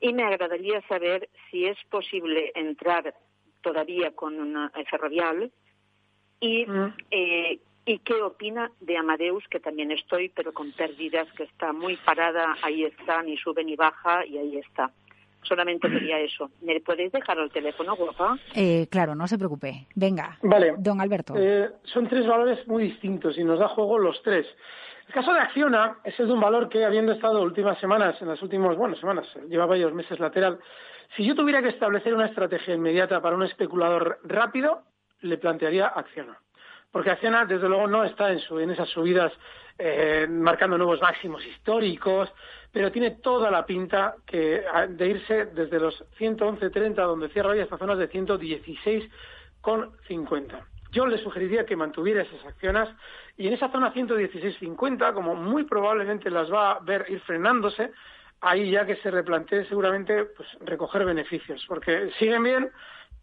Y 0.00 0.12
me 0.12 0.24
agradaría 0.24 0.80
saber 0.88 1.28
si 1.50 1.66
es 1.66 1.78
posible 1.90 2.52
entrar 2.54 3.14
todavía 3.62 4.10
con 4.10 4.40
una 4.40 4.70
ferrovial 4.90 5.52
y, 6.40 6.66
eh, 7.10 7.60
y 7.86 7.98
qué 8.00 8.14
opina 8.14 8.70
de 8.80 8.96
Amadeus, 8.96 9.46
que 9.48 9.60
también 9.60 9.92
estoy, 9.92 10.28
pero 10.28 10.52
con 10.52 10.72
pérdidas, 10.72 11.30
que 11.32 11.44
está 11.44 11.72
muy 11.72 11.96
parada, 11.98 12.56
ahí 12.62 12.84
está, 12.84 13.22
ni 13.22 13.36
sube 13.36 13.64
ni 13.64 13.76
baja 13.76 14.26
y 14.26 14.38
ahí 14.38 14.56
está. 14.58 14.90
Solamente 15.42 15.90
quería 15.90 16.20
eso. 16.20 16.50
¿Me 16.62 16.80
podéis 16.80 17.12
dejar 17.12 17.38
el 17.38 17.50
teléfono, 17.50 17.96
guapa? 17.96 18.38
Eh, 18.54 18.86
claro, 18.90 19.14
no 19.14 19.26
se 19.26 19.38
preocupe. 19.38 19.86
Venga, 19.94 20.38
Vale. 20.42 20.74
don 20.78 21.00
Alberto. 21.00 21.34
Eh, 21.36 21.68
son 21.82 22.08
tres 22.08 22.26
valores 22.26 22.66
muy 22.68 22.84
distintos 22.84 23.36
y 23.36 23.44
nos 23.44 23.58
da 23.58 23.68
juego 23.68 23.98
los 23.98 24.22
tres. 24.22 24.46
El 25.08 25.14
caso 25.14 25.34
de 25.34 25.40
Acciona 25.40 25.98
es 26.04 26.18
el 26.20 26.28
de 26.28 26.32
un 26.32 26.40
valor 26.40 26.68
que, 26.68 26.84
habiendo 26.84 27.12
estado 27.12 27.42
últimas 27.42 27.78
semanas, 27.78 28.20
en 28.22 28.28
las 28.28 28.40
últimas, 28.40 28.76
bueno, 28.76 28.94
semanas, 28.96 29.26
lleva 29.48 29.66
varios 29.66 29.92
meses 29.92 30.18
lateral, 30.20 30.58
si 31.16 31.24
yo 31.26 31.34
tuviera 31.34 31.60
que 31.60 31.68
establecer 31.68 32.14
una 32.14 32.26
estrategia 32.26 32.74
inmediata 32.74 33.20
para 33.20 33.36
un 33.36 33.42
especulador 33.42 34.20
rápido, 34.24 34.82
le 35.20 35.36
plantearía 35.38 35.86
Acciona. 35.86 36.38
Porque 36.90 37.10
Acciona, 37.10 37.44
desde 37.44 37.68
luego, 37.68 37.86
no 37.88 38.04
está 38.04 38.30
en, 38.32 38.38
su, 38.38 38.58
en 38.58 38.70
esas 38.70 38.88
subidas 38.88 39.32
eh, 39.78 40.26
marcando 40.30 40.78
nuevos 40.78 41.00
máximos 41.00 41.44
históricos, 41.44 42.32
pero 42.72 42.90
tiene 42.90 43.12
toda 43.12 43.48
la 43.50 43.66
pinta 43.66 44.16
que, 44.26 44.64
de 44.88 45.06
irse 45.06 45.44
desde 45.46 45.78
los 45.78 46.02
111.30, 46.18 46.94
donde 46.94 47.28
cierra 47.28 47.50
hoy, 47.50 47.60
hasta 47.60 47.76
zonas 47.76 47.98
de 47.98 48.10
116,50. 48.10 50.64
Yo 50.90 51.06
le 51.06 51.18
sugeriría 51.18 51.64
que 51.64 51.76
mantuviera 51.76 52.22
esas 52.22 52.44
acciones 52.44 52.88
y 53.36 53.46
en 53.46 53.52
esa 53.54 53.70
zona 53.70 53.94
116.50, 53.94 55.14
como 55.14 55.34
muy 55.34 55.64
probablemente 55.64 56.30
las 56.30 56.52
va 56.52 56.72
a 56.72 56.80
ver 56.80 57.06
ir 57.08 57.20
frenándose, 57.20 57.92
ahí 58.40 58.70
ya 58.70 58.84
que 58.84 58.96
se 58.96 59.10
replantee 59.10 59.64
seguramente 59.66 60.24
pues, 60.24 60.48
recoger 60.60 61.04
beneficios, 61.04 61.64
porque 61.68 62.10
siguen 62.18 62.42
bien, 62.42 62.70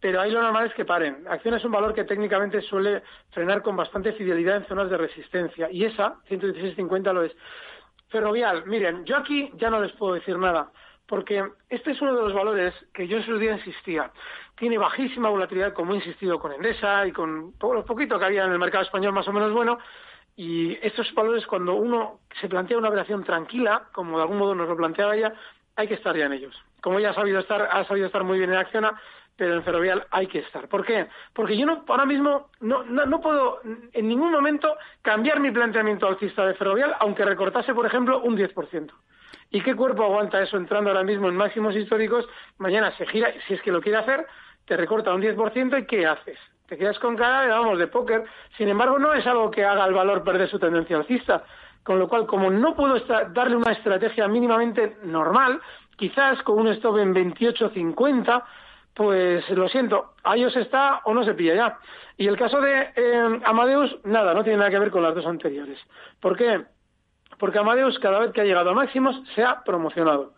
pero 0.00 0.20
ahí 0.20 0.30
lo 0.30 0.42
normal 0.42 0.66
es 0.66 0.74
que 0.74 0.84
paren. 0.84 1.24
Acción 1.28 1.54
es 1.54 1.64
un 1.64 1.72
valor 1.72 1.94
que 1.94 2.04
técnicamente 2.04 2.62
suele 2.62 3.02
frenar 3.32 3.62
con 3.62 3.76
bastante 3.76 4.12
fidelidad 4.12 4.56
en 4.56 4.66
zonas 4.66 4.90
de 4.90 4.96
resistencia 4.96 5.68
y 5.70 5.84
esa 5.84 6.16
116.50 6.28 7.12
lo 7.12 7.24
es. 7.24 7.32
Ferrovial, 8.10 8.66
miren, 8.66 9.04
yo 9.04 9.16
aquí 9.16 9.50
ya 9.54 9.70
no 9.70 9.80
les 9.80 9.92
puedo 9.92 10.14
decir 10.14 10.36
nada, 10.36 10.70
porque 11.06 11.44
este 11.68 11.92
es 11.92 12.00
uno 12.00 12.14
de 12.14 12.22
los 12.22 12.34
valores 12.34 12.74
que 12.92 13.06
yo 13.06 13.18
en 13.18 13.24
su 13.24 13.38
día 13.38 13.52
insistía. 13.52 14.10
Tiene 14.56 14.78
bajísima 14.78 15.28
volatilidad, 15.30 15.72
como 15.72 15.92
he 15.92 15.96
insistido 15.96 16.38
con 16.38 16.52
Endesa 16.52 17.06
y 17.06 17.12
con 17.12 17.54
lo 17.60 17.84
poquito 17.84 18.18
que 18.18 18.24
había 18.24 18.44
en 18.44 18.52
el 18.52 18.58
mercado 18.58 18.84
español 18.84 19.12
más 19.12 19.28
o 19.28 19.32
menos 19.32 19.52
bueno, 19.52 19.78
y 20.36 20.78
estos 20.82 21.12
valores 21.14 21.46
cuando 21.46 21.74
uno 21.74 22.20
se 22.40 22.48
plantea 22.48 22.78
una 22.78 22.88
operación 22.88 23.24
tranquila, 23.24 23.88
como 23.92 24.16
de 24.16 24.22
algún 24.22 24.38
modo 24.38 24.54
nos 24.54 24.68
lo 24.68 24.76
planteaba 24.76 25.16
ella, 25.16 25.34
hay 25.76 25.86
que 25.86 25.94
estar 25.94 26.16
ya 26.16 26.26
en 26.26 26.32
ellos. 26.32 26.56
Como 26.80 26.98
ella 26.98 27.10
ha 27.10 27.14
sabido 27.14 27.40
estar, 27.40 27.62
ha 27.70 27.84
sabido 27.84 28.06
estar 28.06 28.24
muy 28.24 28.38
bien 28.38 28.50
en 28.50 28.58
Acciona, 28.58 29.00
pero 29.40 29.54
en 29.54 29.62
Ferrovial 29.62 30.06
hay 30.10 30.26
que 30.26 30.40
estar. 30.40 30.68
¿Por 30.68 30.84
qué? 30.84 31.06
Porque 31.32 31.56
yo 31.56 31.64
no, 31.64 31.82
ahora 31.88 32.04
mismo 32.04 32.50
no, 32.60 32.82
no, 32.82 33.06
no, 33.06 33.22
puedo 33.22 33.62
en 33.94 34.06
ningún 34.06 34.30
momento 34.30 34.76
cambiar 35.00 35.40
mi 35.40 35.50
planteamiento 35.50 36.06
alcista 36.06 36.44
de 36.44 36.52
Ferrovial, 36.52 36.94
aunque 37.00 37.24
recortase, 37.24 37.72
por 37.72 37.86
ejemplo, 37.86 38.20
un 38.20 38.36
10%. 38.36 38.90
¿Y 39.50 39.62
qué 39.62 39.74
cuerpo 39.74 40.04
aguanta 40.04 40.42
eso 40.42 40.58
entrando 40.58 40.90
ahora 40.90 41.04
mismo 41.04 41.30
en 41.30 41.36
máximos 41.36 41.74
históricos? 41.74 42.28
Mañana 42.58 42.94
se 42.98 43.06
gira, 43.06 43.32
si 43.48 43.54
es 43.54 43.62
que 43.62 43.72
lo 43.72 43.80
quiere 43.80 43.96
hacer, 43.96 44.26
te 44.66 44.76
recorta 44.76 45.14
un 45.14 45.22
10% 45.22 45.80
y 45.80 45.86
¿qué 45.86 46.06
haces? 46.06 46.38
Te 46.66 46.76
quedas 46.76 46.98
con 46.98 47.16
cara 47.16 47.40
de, 47.40 47.48
vamos, 47.48 47.78
de 47.78 47.86
póker. 47.86 48.24
Sin 48.58 48.68
embargo, 48.68 48.98
no 48.98 49.14
es 49.14 49.26
algo 49.26 49.50
que 49.50 49.64
haga 49.64 49.86
el 49.86 49.94
valor 49.94 50.22
perder 50.22 50.50
su 50.50 50.58
tendencia 50.58 50.98
alcista. 50.98 51.44
Con 51.82 51.98
lo 51.98 52.08
cual, 52.10 52.26
como 52.26 52.50
no 52.50 52.76
puedo 52.76 53.00
darle 53.30 53.56
una 53.56 53.72
estrategia 53.72 54.28
mínimamente 54.28 54.98
normal, 55.02 55.62
quizás 55.96 56.42
con 56.42 56.58
un 56.58 56.68
stop 56.68 56.98
en 56.98 57.14
28.50, 57.14 58.44
pues 59.00 59.48
lo 59.48 59.66
siento, 59.70 60.12
ahí 60.24 60.44
os 60.44 60.54
está 60.54 61.00
o 61.06 61.14
no 61.14 61.24
se 61.24 61.32
pilla 61.32 61.54
ya. 61.54 61.78
Y 62.18 62.26
el 62.26 62.36
caso 62.36 62.60
de 62.60 62.90
eh, 62.94 63.40
Amadeus, 63.46 63.96
nada, 64.04 64.34
no 64.34 64.44
tiene 64.44 64.58
nada 64.58 64.68
que 64.68 64.78
ver 64.78 64.90
con 64.90 65.02
las 65.02 65.14
dos 65.14 65.24
anteriores. 65.24 65.78
¿Por 66.20 66.36
qué? 66.36 66.66
Porque 67.38 67.58
Amadeus 67.58 67.98
cada 67.98 68.18
vez 68.18 68.30
que 68.32 68.42
ha 68.42 68.44
llegado 68.44 68.68
a 68.68 68.74
máximos 68.74 69.18
se 69.34 69.42
ha 69.42 69.64
promocionado. 69.64 70.34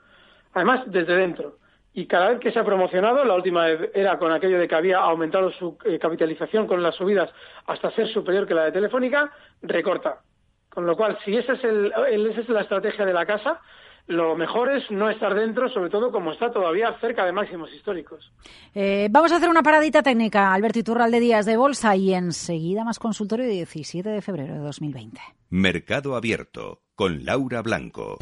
Además, 0.55 0.83
desde 0.87 1.17
dentro. 1.17 1.57
Y 1.93 2.07
cada 2.07 2.29
vez 2.29 2.39
que 2.39 2.53
se 2.53 2.61
ha 2.61 2.65
promocionado, 2.65 3.25
la 3.25 3.35
última 3.35 3.67
era 3.69 4.17
con 4.17 4.31
aquello 4.31 4.61
de 4.61 4.69
que 4.69 4.77
había 4.77 4.99
aumentado 4.99 5.51
su 5.51 5.77
eh, 5.85 5.99
capitalización 5.99 6.69
con 6.69 6.85
las 6.85 6.95
subidas 6.95 7.31
hasta 7.67 7.91
ser 7.91 8.07
superior 8.13 8.47
que 8.47 8.55
la 8.55 8.67
de 8.67 8.71
Telefónica, 8.71 9.33
recorta. 9.63 10.21
Con 10.71 10.87
lo 10.87 10.97
cual, 10.97 11.19
si 11.25 11.37
es, 11.37 11.49
el, 11.65 11.93
esa 12.31 12.41
es 12.43 12.49
la 12.49 12.61
estrategia 12.61 13.05
de 13.05 13.13
la 13.13 13.27
casa, 13.27 13.61
lo 14.07 14.37
mejor 14.37 14.73
es 14.73 14.91
no 14.91 15.09
estar 15.11 15.35
dentro, 15.35 15.69
sobre 15.69 15.91
todo 15.91 16.11
como 16.11 16.33
está 16.33 16.53
todavía 16.53 16.97
cerca 17.01 17.25
de 17.25 17.33
máximos 17.33 17.73
históricos. 17.73 18.33
Eh, 18.75 19.09
vamos 19.11 19.33
a 19.33 19.37
hacer 19.37 19.49
una 19.49 19.63
paradita 19.63 20.03
técnica, 20.03 20.53
Alberto 20.53 20.81
Iturralde 20.81 21.21
Díaz 21.21 21.47
de 21.47 21.57
Bolsa, 21.57 21.95
y 21.97 22.13
enseguida 22.15 22.85
más 22.85 22.99
consultorio 22.99 23.47
de 23.47 23.53
17 23.53 24.09
de 24.09 24.23
febrero 24.23 24.55
de 24.55 24.61
2020. 24.61 25.21
Mercado 25.51 26.17
Abierto, 26.17 26.83
con 26.95 27.25
Laura 27.25 27.63
Blanco. 27.63 28.19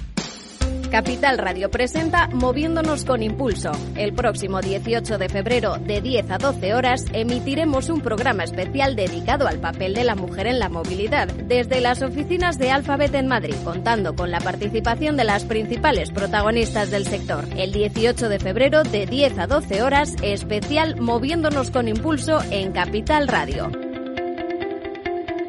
Capital 0.91 1.39
Radio 1.39 1.71
presenta 1.71 2.27
Moviéndonos 2.33 3.05
con 3.05 3.23
Impulso. 3.23 3.71
El 3.95 4.13
próximo 4.13 4.61
18 4.61 5.19
de 5.19 5.29
febrero, 5.29 5.77
de 5.79 6.01
10 6.01 6.33
a 6.33 6.39
12 6.39 6.75
horas, 6.75 7.05
emitiremos 7.13 7.89
un 7.91 8.01
programa 8.01 8.43
especial 8.43 8.97
dedicado 8.97 9.47
al 9.47 9.61
papel 9.61 9.95
de 9.95 10.03
la 10.03 10.17
mujer 10.17 10.49
en 10.49 10.59
la 10.59 10.69
movilidad, 10.69 11.29
desde 11.29 11.81
las 11.81 12.03
oficinas 12.03 12.59
de 12.59 12.73
Alphabet 12.73 13.15
en 13.15 13.29
Madrid, 13.29 13.55
contando 13.63 14.17
con 14.17 14.33
la 14.33 14.41
participación 14.41 15.17
de 15.17 15.23
las 15.23 15.45
principales 15.45 16.11
protagonistas 16.11 16.91
del 16.91 17.07
sector. 17.07 17.45
El 17.57 17.71
18 17.71 18.29
de 18.29 18.41
febrero, 18.41 18.83
de 18.83 19.07
10 19.07 19.39
a 19.39 19.47
12 19.47 19.83
horas, 19.83 20.17
especial 20.23 21.01
Moviéndonos 21.01 21.71
con 21.71 21.87
Impulso 21.87 22.41
en 22.51 22.73
Capital 22.73 23.29
Radio. 23.29 23.71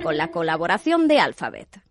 Con 0.03 0.17
la 0.17 0.27
colaboración 0.27 1.07
de 1.07 1.19
Alphabet. 1.19 1.90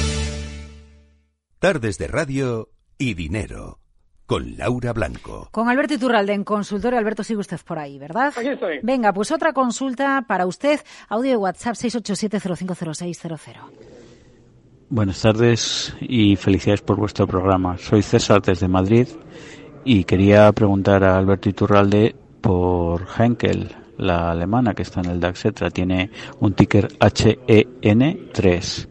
Tardes 1.61 1.97
de 1.99 2.07
radio 2.07 2.69
y 2.97 3.13
dinero. 3.13 3.77
Con 4.25 4.57
Laura 4.57 4.93
Blanco. 4.93 5.47
Con 5.51 5.69
Alberto 5.69 5.93
Iturralde 5.93 6.33
en 6.33 6.43
consultorio. 6.43 6.97
Alberto, 6.97 7.23
sigue 7.23 7.39
usted 7.39 7.59
por 7.63 7.77
ahí, 7.77 7.99
¿verdad? 7.99 8.33
Aquí 8.35 8.47
estoy. 8.47 8.79
Venga, 8.81 9.13
pues 9.13 9.31
otra 9.31 9.53
consulta 9.53 10.25
para 10.27 10.47
usted. 10.47 10.79
Audio 11.07 11.29
de 11.29 11.37
WhatsApp 11.37 11.75
687050600. 11.75 13.59
Buenas 14.89 15.21
tardes 15.21 15.95
y 16.01 16.35
felicidades 16.35 16.81
por 16.81 16.97
vuestro 16.97 17.27
programa. 17.27 17.77
Soy 17.77 18.01
César 18.01 18.41
desde 18.41 18.67
Madrid 18.67 19.07
y 19.85 20.05
quería 20.05 20.51
preguntar 20.53 21.03
a 21.03 21.15
Alberto 21.15 21.47
Iturralde 21.47 22.15
por 22.41 23.05
Henkel, 23.19 23.69
la 23.99 24.31
alemana 24.31 24.73
que 24.73 24.81
está 24.81 25.01
en 25.01 25.11
el 25.11 25.19
DAX. 25.19 25.43
Tiene 25.71 26.09
un 26.39 26.53
ticker 26.53 26.87
HEN3. 26.97 28.87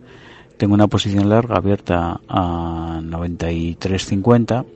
Tengo 0.61 0.75
una 0.75 0.89
posición 0.89 1.31
larga 1.31 1.57
abierta 1.57 2.21
a 2.29 3.01
93.50 3.03 4.67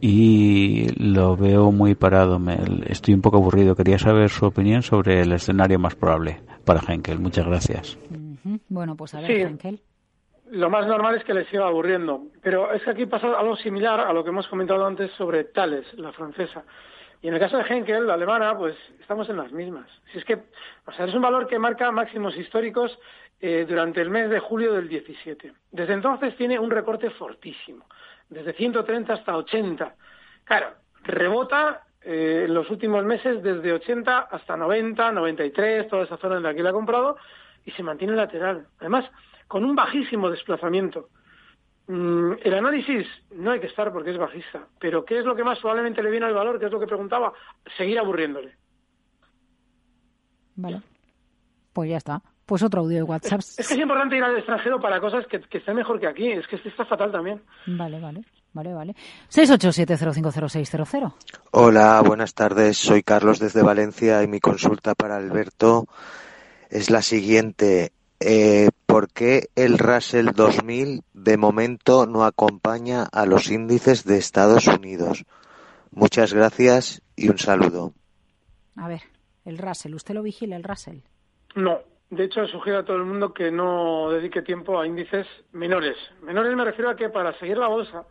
y 0.00 0.90
lo 0.96 1.36
veo 1.36 1.72
muy 1.72 1.96
parado. 1.96 2.38
Me, 2.38 2.56
estoy 2.86 3.14
un 3.14 3.20
poco 3.20 3.38
aburrido. 3.38 3.74
Quería 3.74 3.98
saber 3.98 4.30
su 4.30 4.46
opinión 4.46 4.82
sobre 4.82 5.22
el 5.22 5.32
escenario 5.32 5.80
más 5.80 5.96
probable 5.96 6.40
para 6.64 6.82
Henkel. 6.86 7.18
Muchas 7.18 7.46
gracias. 7.46 7.98
Uh 8.12 8.14
-huh. 8.48 8.60
Bueno, 8.68 8.94
pues 8.94 9.12
a 9.14 9.20
ver, 9.20 9.26
Sí. 9.26 9.42
Henkel. 9.42 9.80
Lo 10.52 10.70
más 10.70 10.86
normal 10.86 11.16
es 11.16 11.24
que 11.24 11.34
le 11.34 11.46
siga 11.46 11.66
aburriendo. 11.66 12.22
Pero 12.40 12.72
es 12.72 12.80
que 12.84 12.90
aquí 12.90 13.06
pasa 13.06 13.26
algo 13.36 13.56
similar 13.56 13.98
a 13.98 14.12
lo 14.12 14.22
que 14.22 14.30
hemos 14.30 14.46
comentado 14.46 14.86
antes 14.86 15.10
sobre 15.18 15.42
Thales, 15.42 15.84
la 15.94 16.12
francesa. 16.12 16.62
Y 17.20 17.26
en 17.26 17.34
el 17.34 17.40
caso 17.40 17.56
de 17.58 17.64
Henkel, 17.64 18.06
la 18.06 18.14
alemana, 18.14 18.56
pues 18.56 18.76
estamos 19.00 19.28
en 19.28 19.38
las 19.38 19.50
mismas. 19.50 19.88
Si 20.12 20.18
es 20.18 20.24
que, 20.24 20.34
o 20.86 20.92
sea, 20.92 21.06
es 21.06 21.14
un 21.14 21.22
valor 21.22 21.48
que 21.48 21.58
marca 21.58 21.90
máximos 21.90 22.36
históricos 22.36 22.96
eh, 23.40 23.66
durante 23.68 24.00
el 24.00 24.10
mes 24.10 24.30
de 24.30 24.40
julio 24.40 24.72
del 24.72 24.88
17. 24.88 25.52
Desde 25.70 25.92
entonces 25.92 26.36
tiene 26.36 26.58
un 26.58 26.70
recorte 26.70 27.10
fortísimo, 27.10 27.86
desde 28.28 28.52
130 28.52 29.12
hasta 29.12 29.36
80. 29.36 29.94
Claro, 30.44 30.74
rebota 31.04 31.84
eh, 32.02 32.44
en 32.46 32.54
los 32.54 32.68
últimos 32.70 33.04
meses 33.04 33.42
desde 33.42 33.72
80 33.72 34.18
hasta 34.18 34.56
90, 34.56 35.12
93, 35.12 35.88
toda 35.88 36.04
esa 36.04 36.16
zona 36.16 36.38
en 36.38 36.42
la 36.42 36.54
que 36.54 36.62
la 36.62 36.70
ha 36.70 36.72
comprado, 36.72 37.16
y 37.64 37.70
se 37.72 37.82
mantiene 37.82 38.14
lateral. 38.14 38.66
Además, 38.80 39.04
con 39.46 39.64
un 39.64 39.76
bajísimo 39.76 40.30
desplazamiento. 40.30 41.08
Mm, 41.86 42.32
el 42.42 42.54
análisis 42.54 43.06
no 43.30 43.50
hay 43.50 43.60
que 43.60 43.66
estar 43.66 43.92
porque 43.92 44.10
es 44.10 44.18
bajista, 44.18 44.66
pero 44.78 45.04
¿qué 45.04 45.18
es 45.18 45.24
lo 45.24 45.34
que 45.34 45.44
más 45.44 45.58
probablemente 45.58 46.02
le 46.02 46.10
viene 46.10 46.26
al 46.26 46.34
valor? 46.34 46.58
¿Qué 46.58 46.66
es 46.66 46.72
lo 46.72 46.80
que 46.80 46.86
preguntaba? 46.86 47.32
Seguir 47.76 47.98
aburriéndole. 47.98 48.56
Vale. 50.56 50.82
Pues 51.72 51.90
ya 51.90 51.96
está. 51.96 52.20
Pues 52.48 52.62
otro 52.62 52.80
audio 52.80 52.96
de 52.96 53.02
WhatsApp. 53.02 53.40
Es 53.40 53.68
que 53.68 53.74
es 53.74 53.78
importante 53.78 54.16
ir 54.16 54.24
al 54.24 54.34
extranjero 54.34 54.80
para 54.80 54.98
cosas 55.00 55.26
que, 55.26 55.38
que 55.38 55.58
estén 55.58 55.76
mejor 55.76 56.00
que 56.00 56.06
aquí. 56.06 56.32
Es 56.32 56.46
que 56.46 56.56
está 56.56 56.86
fatal 56.86 57.12
también. 57.12 57.42
Vale, 57.66 58.00
vale. 58.00 58.24
Vale, 58.54 58.72
vale. 58.72 58.96
687050600. 59.30 61.12
Hola, 61.50 62.00
buenas 62.00 62.32
tardes. 62.32 62.78
Soy 62.78 63.02
Carlos 63.02 63.38
desde 63.38 63.62
Valencia 63.62 64.22
y 64.22 64.28
mi 64.28 64.40
consulta 64.40 64.94
para 64.94 65.18
Alberto 65.18 65.88
es 66.70 66.88
la 66.88 67.02
siguiente. 67.02 67.92
Eh, 68.18 68.70
¿Por 68.86 69.12
qué 69.12 69.50
el 69.54 69.76
Russell 69.76 70.30
2000 70.34 71.02
de 71.12 71.36
momento 71.36 72.06
no 72.06 72.24
acompaña 72.24 73.02
a 73.12 73.26
los 73.26 73.50
índices 73.50 74.04
de 74.04 74.16
Estados 74.16 74.68
Unidos? 74.68 75.26
Muchas 75.90 76.32
gracias 76.32 77.02
y 77.14 77.28
un 77.28 77.36
saludo. 77.36 77.92
A 78.74 78.88
ver, 78.88 79.02
el 79.44 79.58
Russell. 79.58 79.92
¿Usted 79.94 80.14
lo 80.14 80.22
vigila, 80.22 80.56
el 80.56 80.64
Russell? 80.64 81.00
No. 81.54 81.80
De 82.10 82.24
hecho, 82.24 82.46
sugiero 82.46 82.78
a 82.78 82.84
todo 82.84 82.96
el 82.96 83.04
mundo 83.04 83.34
que 83.34 83.50
no 83.50 84.10
dedique 84.10 84.40
tiempo 84.40 84.80
a 84.80 84.86
índices 84.86 85.26
menores. 85.52 85.96
Menores 86.22 86.56
me 86.56 86.64
refiero 86.64 86.90
a 86.90 86.96
que 86.96 87.10
para 87.10 87.38
seguir 87.38 87.58
la 87.58 87.68
bolsa, 87.68 88.04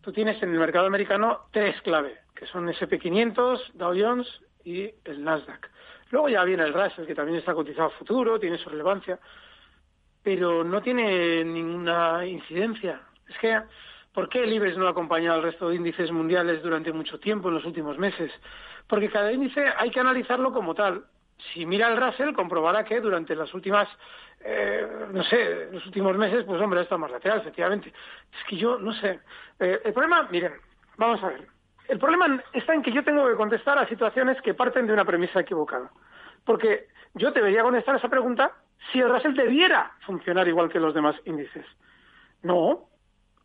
tú 0.00 0.12
tienes 0.12 0.42
en 0.42 0.52
el 0.52 0.58
mercado 0.58 0.86
americano 0.86 1.40
tres 1.52 1.78
clave, 1.82 2.16
que 2.34 2.46
son 2.46 2.68
SP500, 2.68 3.72
Dow 3.74 3.94
Jones 3.94 4.26
y 4.64 4.90
el 5.04 5.22
Nasdaq. 5.22 5.70
Luego 6.10 6.30
ya 6.30 6.42
viene 6.44 6.62
el 6.62 6.72
Russell, 6.72 7.06
que 7.06 7.14
también 7.14 7.38
está 7.38 7.52
cotizado 7.52 7.88
a 7.88 7.98
futuro, 7.98 8.40
tiene 8.40 8.56
su 8.56 8.70
relevancia, 8.70 9.18
pero 10.22 10.64
no 10.64 10.80
tiene 10.80 11.44
ninguna 11.44 12.24
incidencia. 12.26 13.02
Es 13.28 13.36
que, 13.38 13.60
¿por 14.14 14.30
qué 14.30 14.44
el 14.44 14.52
IBEX 14.54 14.78
no 14.78 14.86
ha 14.86 14.90
acompañado 14.92 15.36
al 15.36 15.42
resto 15.42 15.68
de 15.68 15.76
índices 15.76 16.10
mundiales 16.10 16.62
durante 16.62 16.92
mucho 16.92 17.20
tiempo, 17.20 17.48
en 17.48 17.56
los 17.56 17.64
últimos 17.66 17.98
meses? 17.98 18.32
Porque 18.86 19.10
cada 19.10 19.30
índice 19.30 19.66
hay 19.76 19.90
que 19.90 20.00
analizarlo 20.00 20.50
como 20.50 20.74
tal. 20.74 21.04
Si 21.52 21.64
mira 21.66 21.88
el 21.88 21.96
Russell, 21.96 22.34
comprobará 22.34 22.84
que 22.84 23.00
durante 23.00 23.34
las 23.36 23.52
últimas, 23.54 23.88
eh, 24.40 24.86
no 25.12 25.22
sé, 25.24 25.68
los 25.72 25.84
últimos 25.86 26.16
meses, 26.16 26.44
pues 26.44 26.60
hombre, 26.60 26.82
está 26.82 26.96
más 26.96 27.10
lateral, 27.10 27.40
efectivamente. 27.40 27.92
Es 28.32 28.44
que 28.48 28.56
yo, 28.56 28.78
no 28.78 28.92
sé. 28.92 29.20
Eh, 29.60 29.80
el 29.84 29.92
problema, 29.92 30.28
miren, 30.30 30.54
vamos 30.96 31.22
a 31.22 31.28
ver. 31.28 31.46
El 31.86 31.98
problema 31.98 32.42
está 32.52 32.74
en 32.74 32.82
que 32.82 32.92
yo 32.92 33.02
tengo 33.02 33.26
que 33.28 33.36
contestar 33.36 33.78
a 33.78 33.88
situaciones 33.88 34.40
que 34.42 34.54
parten 34.54 34.86
de 34.86 34.92
una 34.92 35.04
premisa 35.04 35.40
equivocada. 35.40 35.90
Porque 36.44 36.88
yo 37.14 37.30
debería 37.30 37.62
contestar 37.62 37.96
esa 37.96 38.08
pregunta 38.08 38.52
si 38.92 39.00
el 39.00 39.08
Russell 39.08 39.34
debiera 39.34 39.92
funcionar 40.00 40.46
igual 40.48 40.68
que 40.68 40.80
los 40.80 40.94
demás 40.94 41.16
índices. 41.24 41.64
No. 42.42 42.88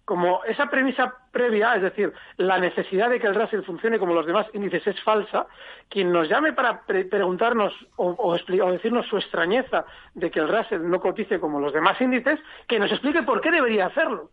Como 0.06 0.44
esa 0.44 0.70
premisa 0.70 1.16
previa, 1.32 1.76
es 1.76 1.82
decir, 1.82 2.14
la 2.38 2.60
necesidad 2.60 3.10
de 3.10 3.20
que 3.20 3.28
el 3.28 3.36
Russell 3.36 3.64
funcione 3.64 4.00
como 4.00 4.14
los 4.14 4.26
demás 4.26 4.48
índices 4.54 4.86
es 4.86 5.02
falsa, 5.02 5.48
quien 5.88 6.12
nos 6.12 6.28
llame 6.28 6.52
para 6.52 6.82
pre 6.82 7.06
preguntarnos 7.06 7.74
o, 7.96 8.36
decirnos 8.36 9.08
su 9.08 9.18
extrañeza 9.18 9.86
de 10.14 10.30
que 10.30 10.42
el 10.42 10.50
Russell 10.50 10.90
no 10.90 11.00
cotice 11.00 11.40
como 11.40 11.60
los 11.62 11.72
demás 11.72 12.00
índices, 12.02 12.40
que 12.68 12.80
nos 12.80 12.92
explique 12.92 13.24
por 13.24 13.40
qué 13.40 13.52
debería 13.52 13.86
hacerlo. 13.86 14.30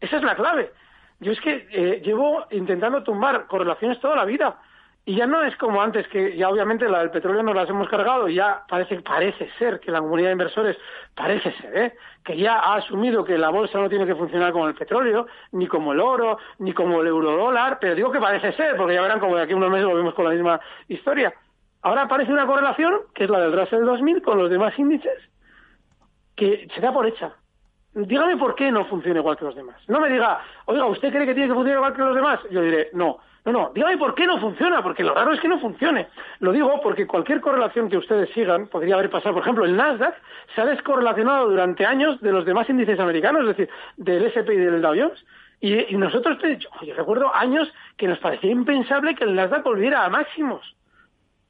Esa 0.00 0.16
es 0.16 0.22
la 0.22 0.34
clave. 0.34 0.72
Yo 1.20 1.32
es 1.32 1.40
que 1.40 1.68
eh, 1.70 2.00
llevo 2.02 2.46
intentando 2.50 3.02
tumbar 3.02 3.46
correlaciones 3.46 4.00
toda 4.00 4.16
la 4.16 4.24
vida. 4.24 4.60
Y 5.04 5.16
ya 5.16 5.26
no 5.26 5.42
es 5.42 5.56
como 5.56 5.82
antes, 5.82 6.06
que 6.08 6.36
ya 6.36 6.48
obviamente 6.48 6.88
la 6.88 7.00
del 7.00 7.10
petróleo 7.10 7.42
nos 7.42 7.56
las 7.56 7.68
hemos 7.68 7.88
cargado 7.88 8.28
y 8.28 8.36
ya 8.36 8.62
parece, 8.68 9.00
parece 9.00 9.50
ser 9.58 9.80
que 9.80 9.90
la 9.90 9.98
comunidad 9.98 10.28
de 10.28 10.32
inversores, 10.32 10.76
parece 11.16 11.52
ser, 11.54 11.76
¿eh? 11.76 11.94
que 12.24 12.36
ya 12.36 12.60
ha 12.60 12.76
asumido 12.76 13.24
que 13.24 13.36
la 13.36 13.50
bolsa 13.50 13.80
no 13.80 13.88
tiene 13.88 14.06
que 14.06 14.14
funcionar 14.14 14.52
como 14.52 14.68
el 14.68 14.76
petróleo, 14.76 15.26
ni 15.50 15.66
como 15.66 15.92
el 15.92 15.98
oro, 15.98 16.38
ni 16.58 16.72
como 16.72 17.00
el 17.00 17.08
eurodólar, 17.08 17.78
pero 17.80 17.96
digo 17.96 18.12
que 18.12 18.20
parece 18.20 18.52
ser, 18.52 18.76
porque 18.76 18.94
ya 18.94 19.02
verán 19.02 19.18
como 19.18 19.36
de 19.36 19.42
aquí 19.42 19.54
unos 19.54 19.70
meses 19.70 19.86
volvemos 19.86 20.14
con 20.14 20.24
la 20.24 20.30
misma 20.30 20.60
historia. 20.86 21.34
Ahora 21.82 22.02
aparece 22.02 22.32
una 22.32 22.46
correlación, 22.46 22.94
que 23.12 23.24
es 23.24 23.30
la 23.30 23.40
del 23.40 23.58
Russell 23.58 23.84
2000, 23.84 24.22
con 24.22 24.38
los 24.38 24.50
demás 24.50 24.78
índices, 24.78 25.18
que 26.36 26.68
se 26.72 26.80
da 26.80 26.92
por 26.92 27.06
hecha. 27.06 27.32
Dígame 27.94 28.36
por 28.36 28.54
qué 28.54 28.70
no 28.70 28.86
funciona 28.86 29.18
igual 29.18 29.36
que 29.36 29.44
los 29.46 29.56
demás. 29.56 29.76
No 29.88 30.00
me 30.00 30.08
diga, 30.08 30.40
oiga, 30.66 30.86
¿usted 30.86 31.12
cree 31.12 31.26
que 31.26 31.34
tiene 31.34 31.48
que 31.48 31.54
funcionar 31.54 31.78
igual 31.78 31.94
que 31.94 32.02
los 32.02 32.14
demás? 32.14 32.40
Yo 32.50 32.62
diré, 32.62 32.90
no. 32.92 33.18
No, 33.44 33.50
no, 33.50 33.72
dígame 33.74 33.98
por 33.98 34.14
qué 34.14 34.24
no 34.24 34.38
funciona, 34.38 34.82
porque 34.82 35.02
lo 35.02 35.14
raro 35.14 35.32
es 35.32 35.40
que 35.40 35.48
no 35.48 35.58
funcione. 35.58 36.06
Lo 36.38 36.52
digo 36.52 36.80
porque 36.80 37.08
cualquier 37.08 37.40
correlación 37.40 37.88
que 37.88 37.96
ustedes 37.96 38.30
sigan 38.30 38.68
podría 38.68 38.94
haber 38.94 39.10
pasado. 39.10 39.34
Por 39.34 39.42
ejemplo, 39.42 39.64
el 39.64 39.76
Nasdaq 39.76 40.14
se 40.54 40.60
ha 40.60 40.66
descorrelacionado 40.66 41.48
durante 41.48 41.84
años 41.84 42.20
de 42.20 42.30
los 42.30 42.44
demás 42.44 42.70
índices 42.70 43.00
americanos, 43.00 43.42
es 43.42 43.56
decir, 43.56 43.70
del 43.96 44.26
SP 44.30 44.54
y 44.54 44.58
del 44.58 44.80
Dow 44.80 44.94
Jones. 44.96 45.24
Y, 45.60 45.92
y 45.92 45.96
nosotros, 45.96 46.38
yo 46.60 46.94
recuerdo 46.94 47.34
años 47.34 47.72
que 47.96 48.06
nos 48.06 48.18
parecía 48.18 48.50
impensable 48.50 49.16
que 49.16 49.24
el 49.24 49.34
Nasdaq 49.34 49.64
volviera 49.64 50.04
a 50.04 50.08
máximos. 50.08 50.76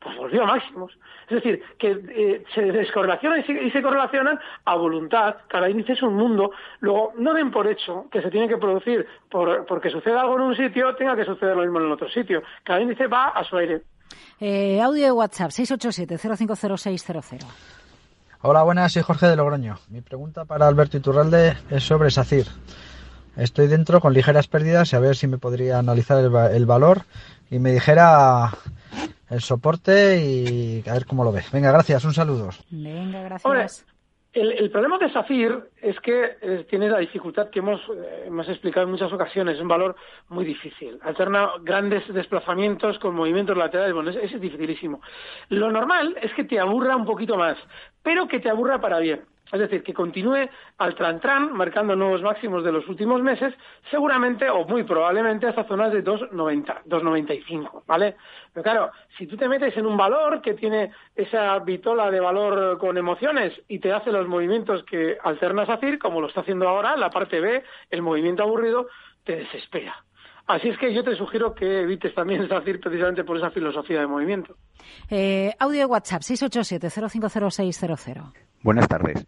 Pues 0.03 0.17
volvió 0.17 0.43
a 0.43 0.47
máximos. 0.47 0.93
Es 1.29 1.37
decir, 1.37 1.63
que 1.79 1.91
eh, 1.93 2.45
se 2.55 2.63
descorrelacionan 2.63 3.41
y 3.41 3.43
se, 3.45 3.53
y 3.53 3.71
se, 3.71 3.81
correlacionan 3.83 4.39
a 4.65 4.75
voluntad. 4.75 5.37
Cada 5.49 5.71
índice 5.71 5.93
es 5.93 6.03
un 6.03 6.15
mundo. 6.17 6.51
Luego, 6.81 7.13
no 7.19 7.33
den 7.35 7.51
por 7.51 7.67
hecho 7.69 8.07
que 8.11 8.21
se 8.21 8.31
tiene 8.31 8.49
que 8.49 8.57
producir 8.59 9.07
por, 9.31 9.65
porque 9.67 9.91
suceda 9.91 10.23
algo 10.23 10.37
en 10.37 10.43
un 10.43 10.57
sitio, 10.57 10.95
tenga 10.97 11.15
que 11.17 11.25
suceder 11.25 11.55
lo 11.57 11.63
mismo 11.63 11.79
en 11.79 11.87
el 11.87 11.93
otro 11.93 12.09
sitio. 12.09 12.43
Cada 12.65 12.81
índice 12.81 13.07
va 13.07 13.29
a 13.29 13.45
su 13.45 13.57
aire. 13.57 13.83
Eh, 14.41 14.81
audio 14.83 15.05
de 15.05 15.13
WhatsApp 15.13 15.51
687-050600. 15.51 17.47
Hola, 18.43 18.63
buenas, 18.65 18.93
soy 18.93 19.03
Jorge 19.03 19.27
de 19.29 19.37
Logroño. 19.37 19.77
Mi 19.89 20.01
pregunta 20.01 20.45
para 20.45 20.67
Alberto 20.67 20.97
Iturralde 20.97 21.57
es 21.71 21.85
sobre 21.85 22.11
SACIR. 22.11 22.47
Estoy 23.37 23.69
dentro 23.69 24.01
con 24.01 24.13
ligeras 24.13 24.49
pérdidas 24.49 24.93
y 24.93 24.97
a 24.97 25.01
ver 25.01 25.15
si 25.17 25.27
me 25.29 25.39
podría 25.39 25.79
analizar 25.79 26.19
el, 26.19 26.35
va- 26.35 26.51
el 26.51 26.67
valor 26.67 27.03
y 27.51 27.59
me 27.61 27.71
dijera 27.73 28.51
el 29.33 29.41
soporte 29.41 30.19
y 30.19 30.89
a 30.89 30.93
ver 30.93 31.07
cómo 31.07 31.25
lo 31.25 31.33
ve. 31.33 31.43
Venga, 31.53 31.73
gracias, 31.73 32.05
un 32.05 32.13
saludo. 32.13 32.51
Venga, 32.71 33.23
gracias. 33.23 33.45
Hombre, 33.45 33.67
el, 34.33 34.53
el 34.53 34.71
problema 34.71 34.97
de 34.99 35.13
SACIR 35.13 35.71
es 35.83 36.01
que 36.01 36.37
eh, 36.41 36.67
tiene 36.69 36.89
la 36.89 36.99
dificultad 36.99 37.51
que 37.51 37.59
hemos, 37.59 37.81
eh, 37.81 38.25
hemos 38.27 38.49
explicado 38.49 38.87
en 38.87 38.93
muchas 38.93 39.13
ocasiones, 39.13 39.57
es 39.57 39.61
un 39.61 39.69
valor 39.69 39.95
muy 40.29 40.45
difícil. 40.45 40.99
Alterna 41.03 41.51
grandes 41.63 42.03
desplazamientos 42.13 42.99
con 42.99 43.15
movimientos 43.15 43.57
laterales, 43.57 43.93
bueno, 43.93 44.11
es, 44.11 44.17
es 44.17 44.41
dificilísimo. 44.41 45.03
Lo 45.51 45.71
normal 45.71 46.17
es 46.23 46.33
que 46.33 46.45
te 46.45 46.59
aburra 46.59 46.97
un 46.97 47.05
poquito 47.05 47.37
más, 47.37 47.59
pero 48.03 48.27
que 48.27 48.41
te 48.41 48.49
aburra 48.49 48.81
para 48.81 49.01
bien. 49.01 49.23
Es 49.53 49.61
decir, 49.61 49.83
que 49.83 49.93
continúe 49.93 50.49
al 50.79 50.95
tran-tran, 50.95 51.53
marcando 51.53 51.95
nuevos 51.95 52.23
máximos 52.23 52.65
de 52.65 52.73
los 52.73 52.89
últimos 52.89 53.23
meses, 53.23 53.53
seguramente 53.91 54.49
o 54.49 54.65
muy 54.65 54.85
probablemente 54.85 55.47
hasta 55.47 55.65
zonas 55.65 55.93
de 55.93 56.03
2,90, 56.03 56.85
2,95, 56.87 57.83
¿vale? 57.87 58.17
Pero 58.53 58.65
claro, 58.65 58.91
si 59.19 59.27
tú 59.27 59.37
te 59.37 59.49
metes 59.49 59.77
en 59.77 59.87
un 59.87 59.97
valor 59.97 60.41
que 60.41 60.55
tiene 60.55 60.91
esa 61.15 61.59
vitola 61.59 62.11
de 62.11 62.21
valor 62.21 62.79
con 62.79 62.97
emociones 62.97 63.53
y 63.69 63.79
te 63.79 63.93
hace 63.93 64.11
los 64.11 64.27
movimientos 64.27 64.85
que 64.85 65.19
alternas 65.23 65.69
a 65.69 65.77
CIR, 65.77 65.99
como 65.99 66.21
lo 66.21 66.29
está 66.29 66.41
haciendo 66.41 66.69
ahora, 66.69 66.97
la 66.97 67.11
parte 67.11 67.41
B, 67.41 67.63
el 67.91 68.03
movimiento 68.03 68.43
aburrido, 68.43 68.89
te 69.25 69.37
desespera. 69.37 69.95
Así 70.47 70.69
es 70.69 70.79
que 70.79 70.93
yo 70.93 71.05
te 71.05 71.15
sugiero 71.17 71.55
que 71.55 71.83
evites 71.83 72.15
también 72.15 72.49
SACIR 72.49 72.81
precisamente 72.81 73.25
por 73.25 73.37
esa 73.37 73.51
filosofía 73.51 74.01
de 74.01 74.07
movimiento. 74.07 74.57
Eh, 75.11 75.53
audio 75.59 75.81
de 75.81 75.87
WhatsApp 75.87 76.23
687-050600. 76.23 78.33
Buenas 78.63 78.89
tardes. 78.89 79.27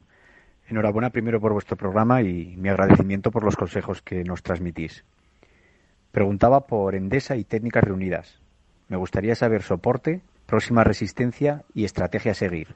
Enhorabuena 0.68 1.10
primero 1.10 1.40
por 1.40 1.52
vuestro 1.52 1.76
programa 1.76 2.22
y 2.22 2.56
mi 2.56 2.68
agradecimiento 2.68 3.30
por 3.30 3.44
los 3.44 3.56
consejos 3.56 4.00
que 4.00 4.24
nos 4.24 4.42
transmitís. 4.42 5.04
Preguntaba 6.10 6.66
por 6.66 6.94
Endesa 6.94 7.36
y 7.36 7.44
técnicas 7.44 7.84
reunidas. 7.84 8.40
Me 8.88 8.96
gustaría 8.96 9.34
saber 9.34 9.62
soporte, 9.62 10.22
próxima 10.46 10.84
resistencia 10.84 11.64
y 11.74 11.84
estrategia 11.84 12.32
a 12.32 12.34
seguir. 12.34 12.68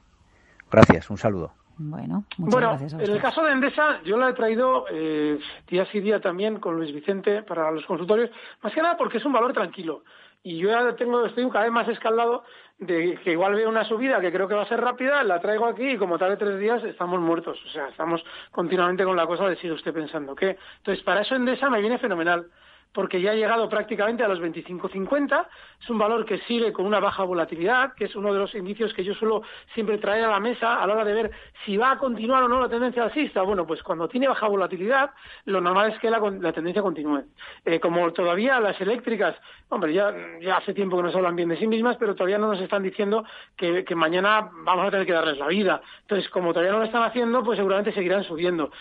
Gracias, 0.71 1.09
un 1.09 1.17
saludo. 1.17 1.53
Bueno, 1.77 2.25
muchas 2.37 2.53
Bueno, 2.53 2.69
gracias 2.71 2.93
a 2.93 3.03
en 3.03 3.11
el 3.11 3.21
caso 3.21 3.41
de 3.41 3.53
Endesa, 3.53 4.01
yo 4.03 4.17
la 4.17 4.29
he 4.29 4.33
traído 4.33 4.85
eh, 4.91 5.39
día 5.69 5.85
sí 5.85 6.01
día 6.01 6.19
también 6.19 6.59
con 6.59 6.75
Luis 6.75 6.93
Vicente 6.93 7.41
para 7.41 7.71
los 7.71 7.85
consultorios, 7.85 8.29
más 8.61 8.73
que 8.73 8.81
nada 8.81 8.97
porque 8.97 9.17
es 9.17 9.25
un 9.25 9.31
valor 9.31 9.53
tranquilo. 9.53 10.03
Y 10.43 10.57
yo 10.57 10.69
ya 10.69 10.95
tengo, 10.95 11.25
estoy 11.25 11.49
cada 11.49 11.63
vez 11.63 11.71
más 11.71 11.87
escaldado 11.87 12.43
de 12.79 13.19
que 13.23 13.33
igual 13.33 13.55
veo 13.55 13.69
una 13.69 13.83
subida 13.83 14.21
que 14.21 14.31
creo 14.31 14.47
que 14.47 14.55
va 14.55 14.63
a 14.63 14.67
ser 14.67 14.79
rápida, 14.79 15.23
la 15.23 15.41
traigo 15.41 15.65
aquí 15.65 15.91
y 15.91 15.97
como 15.97 16.17
tarde 16.17 16.37
tres 16.37 16.59
días 16.59 16.83
estamos 16.83 17.19
muertos. 17.19 17.59
O 17.65 17.69
sea, 17.69 17.89
estamos 17.89 18.23
continuamente 18.51 19.03
con 19.03 19.17
la 19.17 19.27
cosa 19.27 19.47
de 19.47 19.57
sigue 19.57 19.73
usted 19.73 19.93
pensando 19.93 20.35
qué. 20.35 20.57
Entonces, 20.77 21.03
para 21.03 21.21
eso 21.21 21.35
Endesa 21.35 21.69
me 21.69 21.81
viene 21.81 21.97
fenomenal 21.97 22.47
porque 22.93 23.21
ya 23.21 23.31
ha 23.31 23.35
llegado 23.35 23.69
prácticamente 23.69 24.23
a 24.23 24.27
los 24.27 24.39
25.50. 24.39 25.47
Es 25.81 25.89
un 25.89 25.97
valor 25.97 26.25
que 26.25 26.39
sigue 26.39 26.73
con 26.73 26.85
una 26.85 26.99
baja 26.99 27.23
volatilidad, 27.23 27.93
que 27.93 28.05
es 28.05 28.15
uno 28.15 28.33
de 28.33 28.39
los 28.39 28.53
indicios 28.55 28.93
que 28.93 29.03
yo 29.03 29.13
suelo 29.13 29.43
siempre 29.73 29.97
traer 29.99 30.25
a 30.25 30.29
la 30.29 30.39
mesa 30.39 30.81
a 30.81 30.87
la 30.87 30.93
hora 30.93 31.05
de 31.05 31.13
ver 31.13 31.31
si 31.65 31.77
va 31.77 31.91
a 31.91 31.97
continuar 31.97 32.43
o 32.43 32.49
no 32.49 32.59
la 32.59 32.69
tendencia 32.69 33.03
alcista. 33.03 33.43
Bueno, 33.43 33.65
pues 33.67 33.83
cuando 33.83 34.07
tiene 34.07 34.27
baja 34.27 34.47
volatilidad, 34.47 35.11
lo 35.45 35.61
normal 35.61 35.91
es 35.91 35.99
que 35.99 36.09
la, 36.09 36.19
la 36.19 36.51
tendencia 36.51 36.81
continúe. 36.81 37.25
Eh, 37.65 37.79
como 37.79 38.11
todavía 38.11 38.59
las 38.59 38.79
eléctricas, 38.81 39.35
hombre, 39.69 39.93
ya, 39.93 40.13
hace 40.55 40.73
tiempo 40.73 40.97
que 40.97 41.03
nos 41.03 41.15
hablan 41.15 41.35
bien 41.35 41.49
de 41.49 41.57
sí 41.57 41.67
mismas, 41.67 41.97
pero 41.97 42.15
todavía 42.15 42.39
no 42.39 42.47
nos 42.47 42.61
están 42.61 42.83
diciendo 42.83 43.23
que 43.55 43.95
mañana 43.95 44.49
vamos 44.63 44.87
a 44.87 44.91
tener 44.91 45.05
que 45.05 45.13
darles 45.13 45.37
la 45.37 45.47
vida. 45.47 45.81
Entonces, 46.01 46.29
como 46.29 46.53
todavía 46.53 46.71
no 46.71 46.79
lo 46.79 46.85
están 46.85 47.03
haciendo, 47.03 47.43
pues 47.43 47.57
seguramente 47.57 47.91
seguirán 47.91 48.23
subiendo. 48.23 48.71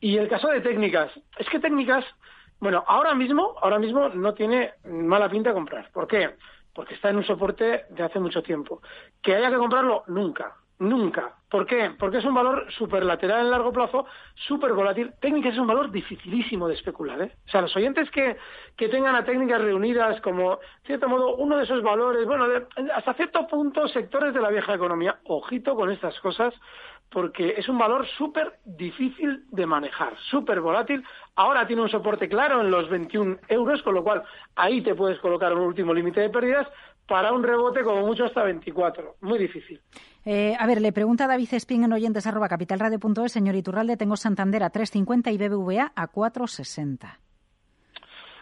Y 0.00 0.16
el 0.16 0.28
caso 0.28 0.48
de 0.48 0.60
técnicas, 0.60 1.10
es 1.38 1.48
que 1.48 1.58
técnicas 1.58 2.04
bueno, 2.60 2.84
ahora 2.86 3.14
mismo, 3.14 3.54
ahora 3.60 3.78
mismo 3.78 4.08
no 4.08 4.34
tiene 4.34 4.72
mala 4.84 5.28
pinta 5.28 5.52
comprar. 5.52 5.90
¿Por 5.92 6.06
qué? 6.06 6.30
Porque 6.74 6.94
está 6.94 7.10
en 7.10 7.16
un 7.16 7.24
soporte 7.24 7.84
de 7.90 8.02
hace 8.02 8.20
mucho 8.20 8.42
tiempo. 8.42 8.82
¿Que 9.22 9.34
haya 9.34 9.50
que 9.50 9.56
comprarlo? 9.56 10.04
Nunca. 10.08 10.54
Nunca. 10.80 11.34
¿Por 11.50 11.66
qué? 11.66 11.90
Porque 11.98 12.18
es 12.18 12.24
un 12.24 12.34
valor 12.34 12.70
superlateral 12.70 13.40
en 13.40 13.50
largo 13.50 13.72
plazo, 13.72 14.06
súper 14.34 14.74
volátil. 14.74 15.12
Técnicas 15.20 15.54
es 15.54 15.58
un 15.58 15.66
valor 15.66 15.90
dificilísimo 15.90 16.68
de 16.68 16.74
especular. 16.74 17.20
¿eh? 17.22 17.32
O 17.46 17.50
sea, 17.50 17.62
los 17.62 17.74
oyentes 17.74 18.08
que, 18.10 18.36
que 18.76 18.88
tengan 18.88 19.16
a 19.16 19.24
técnicas 19.24 19.60
reunidas 19.60 20.20
como, 20.20 20.56
de 20.56 20.86
cierto 20.86 21.08
modo, 21.08 21.34
uno 21.36 21.56
de 21.56 21.64
esos 21.64 21.82
valores, 21.82 22.26
bueno, 22.26 22.48
de, 22.48 22.66
hasta 22.94 23.14
cierto 23.14 23.46
punto, 23.48 23.88
sectores 23.88 24.32
de 24.34 24.40
la 24.40 24.50
vieja 24.50 24.74
economía, 24.74 25.18
ojito 25.24 25.74
con 25.74 25.90
estas 25.90 26.18
cosas, 26.20 26.54
porque 27.10 27.54
es 27.56 27.68
un 27.68 27.78
valor 27.78 28.06
súper 28.06 28.58
difícil 28.64 29.44
de 29.50 29.66
manejar, 29.66 30.14
súper 30.30 30.60
volátil. 30.60 31.04
Ahora 31.36 31.66
tiene 31.66 31.82
un 31.82 31.88
soporte 31.88 32.28
claro 32.28 32.60
en 32.60 32.70
los 32.70 32.88
21 32.90 33.38
euros, 33.48 33.82
con 33.82 33.94
lo 33.94 34.04
cual 34.04 34.22
ahí 34.56 34.82
te 34.82 34.94
puedes 34.94 35.18
colocar 35.20 35.52
un 35.54 35.60
último 35.60 35.94
límite 35.94 36.20
de 36.20 36.30
pérdidas 36.30 36.66
para 37.06 37.32
un 37.32 37.42
rebote 37.42 37.82
como 37.82 38.06
mucho 38.06 38.24
hasta 38.24 38.42
24. 38.42 39.16
Muy 39.22 39.38
difícil. 39.38 39.80
Eh, 40.24 40.54
a 40.58 40.66
ver, 40.66 40.82
le 40.82 40.92
pregunta 40.92 41.26
David 41.26 41.54
Espín 41.54 41.84
en 41.84 41.92
oyentes 41.92 42.26
arroba 42.26 42.48
capitalradio.es, 42.48 43.32
señor 43.32 43.54
Iturralde, 43.54 43.96
tengo 43.96 44.16
Santander 44.16 44.62
a 44.62 44.70
3.50 44.70 45.32
y 45.32 45.38
BBVA 45.38 45.92
a 45.96 46.12
4.60. 46.12 47.27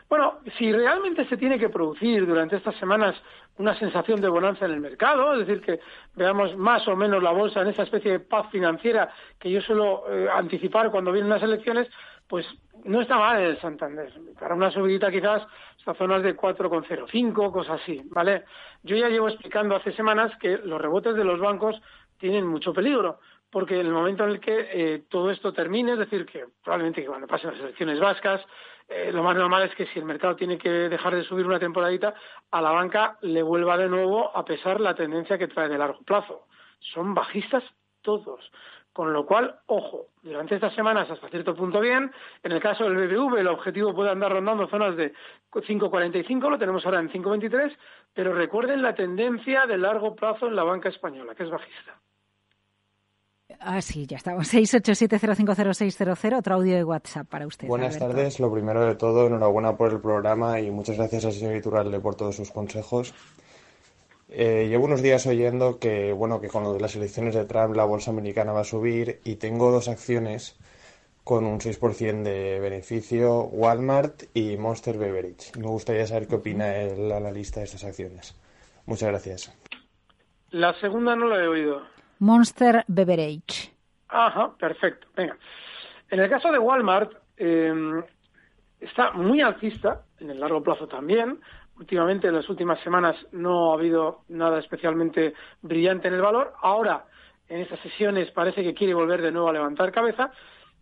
Bueno, 0.09 0.39
si 0.57 0.73
realmente 0.73 1.27
se 1.27 1.37
tiene 1.37 1.59
que 1.59 1.69
producir 1.69 2.27
durante 2.27 2.57
estas 2.57 2.77
semanas 2.77 3.17
una 3.59 3.77
sensación 3.79 4.21
de 4.21 4.29
bonanza 4.29 4.67
en 4.67 4.73
el 4.73 4.81
mercado, 4.81 5.33
es 5.35 5.47
decir, 5.47 5.61
que 5.63 5.81
veamos 6.15 6.57
más 6.57 6.87
o 6.87 6.95
menos 6.95 7.23
la 7.23 7.33
bolsa 7.33 7.63
en 7.63 7.69
esa 7.69 7.83
especie 7.83 8.13
de 8.13 8.21
paz 8.21 8.49
financiera 8.51 9.11
que 9.39 9.51
yo 9.51 9.61
suelo 9.61 10.05
eh, 10.09 10.29
anticipar 10.33 10.91
cuando 10.91 11.11
vienen 11.11 11.31
las 11.31 11.43
elecciones, 11.43 11.89
pues 12.29 12.47
no 12.85 13.01
está 13.01 13.19
mal 13.19 13.41
el 13.41 13.61
Santander. 13.61 14.13
Para 14.39 14.55
una 14.55 14.71
subidita 14.71 15.11
quizás 15.11 15.43
hasta 15.79 15.95
zonas 15.95 16.23
de 16.23 16.37
4,05, 16.37 17.51
cosas 17.51 17.81
así, 17.81 18.01
¿vale? 18.07 18.45
Yo 18.83 18.97
ya 18.97 19.09
llevo 19.09 19.29
explicando 19.29 19.75
hace 19.75 19.93
semanas 19.93 20.33
que 20.39 20.59
los 20.59 20.81
rebotes 20.81 21.17
de 21.17 21.25
los 21.25 21.41
bancos 21.41 21.81
tienen 22.19 22.47
mucho 22.47 22.73
peligro, 22.73 23.19
porque 23.57 23.81
en 23.81 23.87
el 23.87 23.93
momento 23.95 24.25
en 24.25 24.33
el 24.33 24.39
que 24.39 24.69
eh, 24.71 25.05
todo 25.09 25.31
esto 25.31 25.51
termine, 25.51 25.93
es 25.93 25.99
decir, 25.99 26.27
que 26.27 26.45
probablemente 26.63 27.01
que 27.01 27.09
cuando 27.09 27.27
pasen 27.27 27.53
las 27.53 27.61
elecciones 27.61 27.99
vascas, 27.99 28.43
eh, 28.87 29.11
lo 29.11 29.23
más 29.23 29.35
normal 29.35 29.63
es 29.63 29.75
que 29.75 29.87
si 29.87 29.99
el 29.99 30.05
mercado 30.05 30.37
tiene 30.37 30.59
que 30.59 30.69
dejar 30.69 31.15
de 31.15 31.25
subir 31.25 31.47
una 31.47 31.59
temporadita, 31.59 32.13
a 32.51 32.61
la 32.61 32.71
banca 32.71 33.17
le 33.23 33.43
vuelva 33.43 33.79
de 33.79 33.89
nuevo 33.89 34.31
a 34.37 34.45
pesar 34.45 34.79
la 34.79 34.95
tendencia 34.95 35.39
que 35.39 35.49
trae 35.49 35.71
de 35.71 35.79
largo 35.79 36.03
plazo. 36.03 36.49
Son 36.81 37.15
bajistas 37.15 37.65
todos. 38.03 38.53
Con 38.93 39.15
lo 39.15 39.25
cual, 39.25 39.59
ojo, 39.65 40.09
durante 40.23 40.57
estas 40.57 40.75
semanas 40.75 41.11
hasta 41.11 41.31
cierto 41.31 41.55
punto 41.55 41.81
bien. 41.81 42.13
En 42.43 42.53
el 42.53 42.61
caso 42.61 42.85
del 42.85 42.95
BBV, 42.95 43.39
el 43.39 43.49
objetivo 43.49 43.95
puede 43.95 44.11
andar 44.11 44.33
rondando 44.33 44.69
zonas 44.69 44.99
de 44.99 45.15
5,45, 45.51 46.51
lo 46.51 46.59
tenemos 46.59 46.85
ahora 46.85 47.01
en 47.01 47.11
5,23, 47.11 47.75
pero 48.13 48.35
recuerden 48.35 48.83
la 48.83 48.95
tendencia 48.95 49.65
de 49.65 49.79
largo 49.79 50.15
plazo 50.15 50.47
en 50.47 50.57
la 50.57 50.65
banca 50.65 50.91
española, 50.91 51.35
que 51.35 51.45
es 51.45 51.49
bajista. 51.49 51.99
Ah, 53.61 53.81
sí, 53.81 54.07
ya 54.07 54.17
estamos. 54.17 54.49
687050600, 54.53 56.39
otro 56.39 56.55
audio 56.55 56.77
de 56.77 56.85
WhatsApp 56.85 57.27
para 57.29 57.47
usted. 57.47 57.69
Buenas 57.69 57.97
Alberto. 57.97 58.15
tardes, 58.15 58.41
lo 58.41 58.53
primero 58.53 58.85
de 58.85 58.95
todo, 58.95 59.27
enhorabuena 59.27 59.77
por 59.77 59.93
el 59.93 60.01
programa 60.01 60.61
y 60.61 60.71
muchas 60.71 60.97
gracias 60.97 61.25
al 61.25 61.33
señor 61.33 61.57
Iturralde 61.57 62.01
por 62.01 62.15
todos 62.15 62.37
sus 62.37 62.51
consejos. 62.51 63.15
Eh, 64.29 64.67
llevo 64.69 64.87
unos 64.87 65.03
días 65.03 65.27
oyendo 65.27 65.79
que, 65.79 66.13
bueno, 66.13 66.41
que 66.41 66.49
con 66.49 66.65
lo 66.65 66.73
de 66.73 66.81
las 66.81 66.97
elecciones 66.97 67.35
de 67.35 67.45
Trump 67.45 67.77
la 67.77 67.85
bolsa 67.85 68.11
americana 68.11 68.53
va 68.53 68.61
a 68.61 68.65
subir 68.65 69.21
y 69.25 69.37
tengo 69.37 69.71
dos 69.71 69.89
acciones 69.89 70.57
con 71.23 71.45
un 71.45 71.59
6% 71.59 72.23
de 72.23 72.61
beneficio, 72.61 73.45
Walmart 73.45 74.25
y 74.35 74.57
Monster 74.57 74.97
Beverage. 74.97 75.59
Me 75.59 75.67
gustaría 75.67 76.07
saber 76.07 76.29
qué 76.29 76.37
opina 76.37 76.77
el 76.77 77.11
analista 77.11 77.61
de 77.61 77.67
estas 77.67 77.85
acciones. 77.85 78.35
Muchas 78.87 79.09
gracias. 79.09 79.53
La 80.51 80.73
segunda 80.81 81.17
no 81.17 81.27
la 81.27 81.43
he 81.43 81.49
oído. 81.49 81.96
Monster 82.19 82.85
Beverage. 82.89 83.73
Ajá, 84.09 84.53
perfecto. 84.59 85.07
Venga. 85.17 85.37
En 86.11 86.21
el 86.21 86.31
caso 86.31 86.51
de 86.53 86.59
Walmart, 86.59 87.13
eh, 87.37 88.03
está 88.81 89.13
muy 89.13 89.41
alcista, 89.41 90.03
en 90.21 90.31
el 90.31 90.41
largo 90.41 90.63
plazo 90.63 90.87
también. 90.87 91.41
Últimamente, 91.79 92.29
en 92.29 92.35
las 92.35 92.49
últimas 92.49 92.81
semanas, 92.81 93.17
no 93.33 93.71
ha 93.71 93.75
habido 93.75 94.23
nada 94.29 94.59
especialmente 94.61 95.35
brillante 95.61 96.09
en 96.09 96.15
el 96.15 96.23
valor. 96.23 96.55
Ahora, 96.63 97.05
en 97.49 97.61
estas 97.61 97.81
sesiones, 97.81 98.31
parece 98.31 98.63
que 98.63 98.75
quiere 98.75 98.95
volver 98.95 99.21
de 99.21 99.31
nuevo 99.33 99.49
a 99.49 99.53
levantar 99.53 99.93
cabeza. 99.93 100.31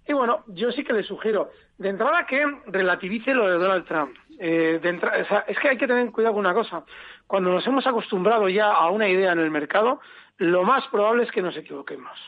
Y 0.06 0.12
bueno, 0.12 0.44
yo 0.48 0.70
sí 0.70 0.84
que 0.84 0.92
le 0.92 1.02
sugiero, 1.02 1.50
de 1.78 1.88
entrada, 1.88 2.26
que 2.26 2.44
relativice 2.66 3.34
lo 3.34 3.46
de 3.48 3.58
Donald 3.58 3.86
Trump. 3.86 4.14
Eh, 4.38 4.78
de 4.82 4.88
entra- 4.90 5.22
o 5.22 5.26
sea, 5.26 5.44
es 5.48 5.58
que 5.58 5.70
hay 5.70 5.78
que 5.78 5.86
tener 5.86 6.10
cuidado 6.12 6.34
con 6.34 6.44
una 6.44 6.54
cosa. 6.54 6.84
Cuando 7.26 7.50
nos 7.50 7.66
hemos 7.66 7.86
acostumbrado 7.86 8.48
ya 8.48 8.70
a 8.72 8.90
una 8.90 9.08
idea 9.08 9.32
en 9.32 9.38
el 9.38 9.50
mercado, 9.50 10.00
lo 10.38 10.64
más 10.64 10.86
probable 10.88 11.24
es 11.24 11.30
que 11.30 11.42
nos 11.42 11.56
equivoquemos. 11.56 12.18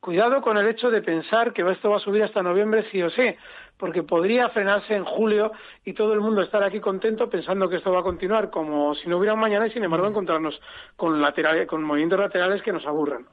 Cuidado 0.00 0.42
con 0.42 0.56
el 0.56 0.66
hecho 0.66 0.90
de 0.90 1.00
pensar 1.00 1.52
que 1.52 1.62
esto 1.70 1.90
va 1.90 1.98
a 1.98 2.00
subir 2.00 2.24
hasta 2.24 2.42
noviembre 2.42 2.88
sí 2.90 3.00
o 3.02 3.10
sí, 3.10 3.36
porque 3.76 4.02
podría 4.02 4.48
frenarse 4.48 4.96
en 4.96 5.04
julio 5.04 5.52
y 5.84 5.92
todo 5.92 6.12
el 6.12 6.20
mundo 6.20 6.42
estar 6.42 6.62
aquí 6.64 6.80
contento 6.80 7.30
pensando 7.30 7.68
que 7.68 7.76
esto 7.76 7.92
va 7.92 8.00
a 8.00 8.02
continuar 8.02 8.50
como 8.50 8.96
si 8.96 9.08
no 9.08 9.18
hubiera 9.18 9.34
un 9.34 9.40
mañana 9.40 9.68
y 9.68 9.70
sin 9.70 9.84
embargo 9.84 10.08
encontrarnos 10.08 10.60
con, 10.96 11.22
con 11.68 11.82
movimientos 11.84 12.18
laterales 12.18 12.62
que 12.62 12.72
nos 12.72 12.84
aburran. 12.84 13.26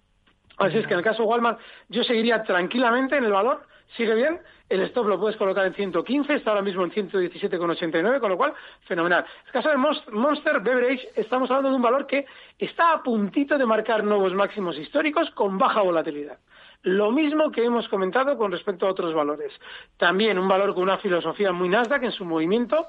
Así 0.59 0.77
es 0.77 0.85
que 0.85 0.93
en 0.93 0.99
el 0.99 1.05
caso 1.05 1.23
Walmart 1.23 1.59
yo 1.87 2.03
seguiría 2.03 2.43
tranquilamente 2.43 3.17
en 3.17 3.23
el 3.23 3.31
valor, 3.31 3.65
sigue 3.95 4.13
bien, 4.13 4.39
el 4.67 4.81
stop 4.81 5.07
lo 5.07 5.19
puedes 5.19 5.37
colocar 5.37 5.65
en 5.65 5.73
115, 5.73 6.35
está 6.35 6.51
ahora 6.51 6.61
mismo 6.61 6.83
en 6.83 6.91
117,89, 6.91 8.19
con 8.19 8.29
lo 8.29 8.37
cual, 8.37 8.53
fenomenal. 8.85 9.23
En 9.23 9.47
el 9.47 9.51
caso 9.51 9.69
de 9.69 9.77
Monster 9.77 10.59
Beverage, 10.59 11.09
estamos 11.15 11.49
hablando 11.49 11.69
de 11.69 11.75
un 11.75 11.81
valor 11.81 12.05
que 12.05 12.25
está 12.57 12.91
a 12.91 13.01
puntito 13.01 13.57
de 13.57 13.65
marcar 13.65 14.03
nuevos 14.03 14.33
máximos 14.33 14.77
históricos 14.77 15.31
con 15.31 15.57
baja 15.57 15.81
volatilidad. 15.81 16.37
Lo 16.83 17.11
mismo 17.11 17.51
que 17.51 17.65
hemos 17.65 17.87
comentado 17.89 18.37
con 18.37 18.51
respecto 18.51 18.85
a 18.85 18.91
otros 18.91 19.13
valores. 19.13 19.51
También 19.97 20.37
un 20.37 20.47
valor 20.47 20.73
con 20.73 20.83
una 20.83 20.97
filosofía 20.97 21.51
muy 21.51 21.67
Nasdaq 21.67 22.03
en 22.03 22.11
su 22.11 22.25
movimiento, 22.25 22.87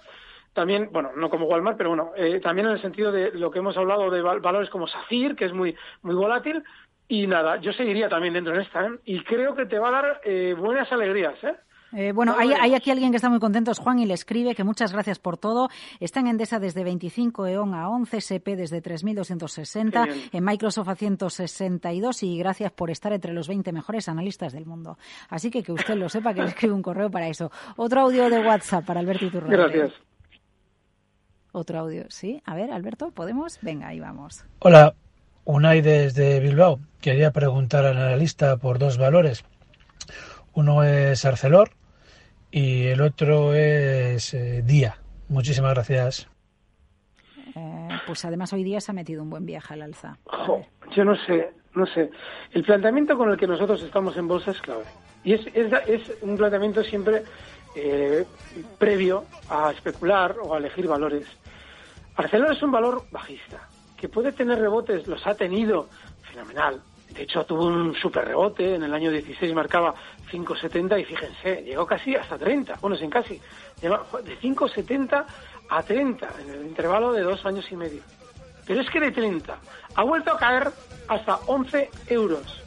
también, 0.53 0.91
bueno, 0.93 1.11
no 1.15 1.31
como 1.31 1.47
Walmart, 1.47 1.79
pero 1.79 1.91
bueno, 1.91 2.11
eh, 2.17 2.41
también 2.41 2.67
en 2.67 2.75
el 2.75 2.83
sentido 2.83 3.13
de 3.13 3.31
lo 3.33 3.51
que 3.51 3.61
hemos 3.61 3.77
hablado 3.77 4.11
de 4.11 4.21
valores 4.21 4.69
como 4.69 4.89
SACIR, 4.89 5.37
que 5.37 5.45
es 5.45 5.53
muy, 5.53 5.77
muy 6.03 6.15
volátil, 6.15 6.65
y 7.11 7.27
nada, 7.27 7.61
yo 7.61 7.73
seguiría 7.73 8.09
también 8.09 8.35
dentro 8.35 8.55
de 8.55 8.63
esta, 8.63 8.87
¿eh? 8.87 8.91
y 9.05 9.25
creo 9.25 9.57
que 9.57 9.67
te 9.67 9.81
va 9.81 9.89
a 9.89 9.91
dar 9.91 10.21
eh, 10.25 10.55
buenas 10.57 10.91
alegrías, 10.93 11.35
¿eh? 11.43 11.57
Eh, 11.93 12.13
bueno, 12.13 12.37
hay, 12.39 12.53
aquí 12.73 12.93
alguien 12.93 13.11
que 13.11 13.17
está 13.17 13.29
muy 13.29 13.41
contento, 13.41 13.73
es 13.73 13.81
Juan, 13.81 13.99
y 13.99 14.07
le 14.07 14.15
escribe 14.15 14.55
que 14.55 14.63
muchas 14.63 14.93
gracias 14.93 15.19
por 15.19 15.37
todo. 15.37 15.71
Está 15.99 16.21
en 16.21 16.29
Endesa 16.29 16.61
desde 16.61 16.85
25 16.85 17.49
EON 17.49 17.75
a 17.75 17.89
11, 17.89 18.19
SP 18.23 18.55
desde 18.55 18.81
3.260, 18.81 20.31
en 20.33 20.45
Microsoft 20.45 20.89
a 20.89 20.95
162 20.95 22.23
y 22.23 22.39
gracias 22.39 22.71
por 22.71 22.93
estar 22.93 23.13
entre 23.13 23.33
los 23.33 23.49
20 23.49 23.73
mejores 23.73 24.09
analistas 24.09 24.53
del 24.53 24.67
mundo. 24.67 24.99
Así 25.31 25.51
que 25.51 25.65
que 25.65 25.73
usted 25.73 25.97
lo 25.97 26.09
sepa, 26.09 26.33
que 26.33 26.43
le 26.43 26.51
escribe 26.51 26.75
un 26.75 26.83
correo 26.83 27.11
para 27.11 27.27
eso. 27.27 27.51
Otro 27.77 28.03
audio 28.03 28.31
de 28.31 28.39
WhatsApp 28.39 28.87
para 28.87 29.01
Alberto 29.01 29.25
Iturralde. 29.25 29.57
Gracias. 29.57 29.93
Otro 31.51 31.81
audio, 31.81 32.05
sí. 32.09 32.41
A 32.45 32.55
ver, 32.55 32.71
Alberto, 32.71 33.11
¿podemos? 33.11 33.59
Venga, 33.63 33.89
ahí 33.89 33.99
vamos. 33.99 34.45
Hola, 34.61 34.95
Unai 35.51 35.81
desde 35.81 36.39
Bilbao. 36.39 36.79
Quería 37.01 37.33
preguntar 37.33 37.85
al 37.85 37.97
analista 37.97 38.57
por 38.57 38.79
dos 38.79 38.99
valores. 38.99 39.45
Uno 40.53 40.85
es 40.85 41.25
Arcelor 41.25 41.71
y 42.53 42.87
el 42.87 43.01
otro 43.01 43.53
es 43.55 44.33
eh, 44.33 44.63
Día. 44.65 44.99
Muchísimas 45.29 45.75
gracias. 45.75 46.29
Eh, 47.57 47.89
pues 48.07 48.25
además 48.25 48.53
hoy 48.53 48.63
día 48.63 48.81
se 48.81 48.93
ha 48.93 48.95
metido 48.95 49.25
un 49.25 49.31
buen 49.31 49.45
viaje 49.45 49.75
al 49.75 49.83
alza. 49.83 50.19
yo 50.95 51.05
no 51.05 51.17
sé, 51.27 51.51
no 51.75 51.85
sé. 51.87 52.11
El 52.53 52.63
planteamiento 52.63 53.19
con 53.19 53.31
el 53.31 53.37
que 53.37 53.49
nosotros 53.49 53.83
estamos 53.83 54.17
en 54.17 54.29
bolsa 54.29 54.53
es 54.53 54.61
clave. 54.61 54.85
Y 55.25 55.35
es, 55.35 55.41
es, 55.53 56.13
un 56.23 56.37
planteamiento 56.37 56.85
siempre 56.85 57.25
eh, 57.75 58.25
previo 58.79 59.25
a 59.49 59.73
especular 59.73 60.37
o 60.41 60.55
a 60.55 60.59
elegir 60.59 60.87
valores. 60.87 61.27
Arcelor 62.15 62.53
es 62.53 62.63
un 62.63 62.71
valor 62.71 63.05
bajista, 63.11 63.69
que 64.01 64.09
puede 64.09 64.33
tener 64.33 64.59
rebotes, 64.59 65.07
los 65.07 65.25
ha 65.27 65.35
tenido, 65.35 65.89
fenomenal. 66.23 66.81
De 67.11 67.23
hecho, 67.23 67.45
tuvo 67.45 67.67
un 67.67 67.95
super 67.95 68.25
rebote, 68.25 68.77
en 68.77 68.85
el 68.85 68.95
año 68.95 69.11
16 69.11 69.53
marcaba 69.53 69.95
5,70 70.33 71.01
y 71.01 71.05
fíjense, 71.05 71.63
llegó 71.63 71.85
casi 71.85 72.15
hasta 72.15 72.39
30, 72.39 72.79
bueno, 72.81 72.97
sin 72.97 73.11
casi, 73.11 73.39
de 73.83 73.91
5,70 73.91 75.25
a 75.69 75.83
30 75.83 76.29
en 76.43 76.51
el 76.51 76.67
intervalo 76.67 77.13
de 77.13 77.23
dos 77.23 77.45
años 77.45 77.71
y 77.71 77.77
medio. 77.77 78.01
Pero 78.67 78.81
es 78.81 78.89
que 78.89 79.01
de 79.01 79.11
30 79.11 79.59
ha 79.97 80.03
vuelto 80.03 80.33
a 80.33 80.39
caer 80.39 80.71
hasta 81.09 81.37
11 81.47 81.91
euros. 82.07 82.63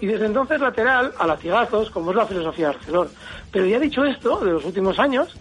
Y 0.00 0.06
desde 0.06 0.26
entonces 0.26 0.60
lateral 0.60 1.12
a 1.16 1.26
latigazos, 1.28 1.90
como 1.90 2.10
es 2.10 2.16
la 2.16 2.26
filosofía 2.26 2.70
de 2.70 2.74
Arcelor. 2.74 3.10
Pero 3.52 3.66
ya 3.66 3.78
dicho 3.78 4.04
esto, 4.04 4.40
de 4.40 4.52
los 4.52 4.64
últimos 4.64 4.98
años, 4.98 5.36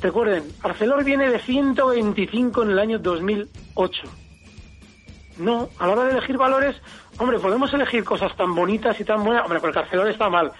recuerden, 0.00 0.44
Arcelor 0.62 1.02
viene 1.02 1.30
de 1.30 1.40
125 1.40 2.62
en 2.62 2.70
el 2.70 2.78
año 2.78 2.98
2008. 3.00 4.23
No, 5.38 5.68
a 5.78 5.86
la 5.86 5.92
hora 5.92 6.04
de 6.04 6.12
elegir 6.12 6.36
valores, 6.36 6.76
hombre, 7.18 7.38
podemos 7.38 7.72
elegir 7.74 8.04
cosas 8.04 8.34
tan 8.36 8.54
bonitas 8.54 8.98
y 9.00 9.04
tan 9.04 9.24
buenas. 9.24 9.44
Hombre, 9.44 9.60
porque 9.60 9.78
Arcelor 9.78 10.08
está 10.08 10.28
mal. 10.28 10.52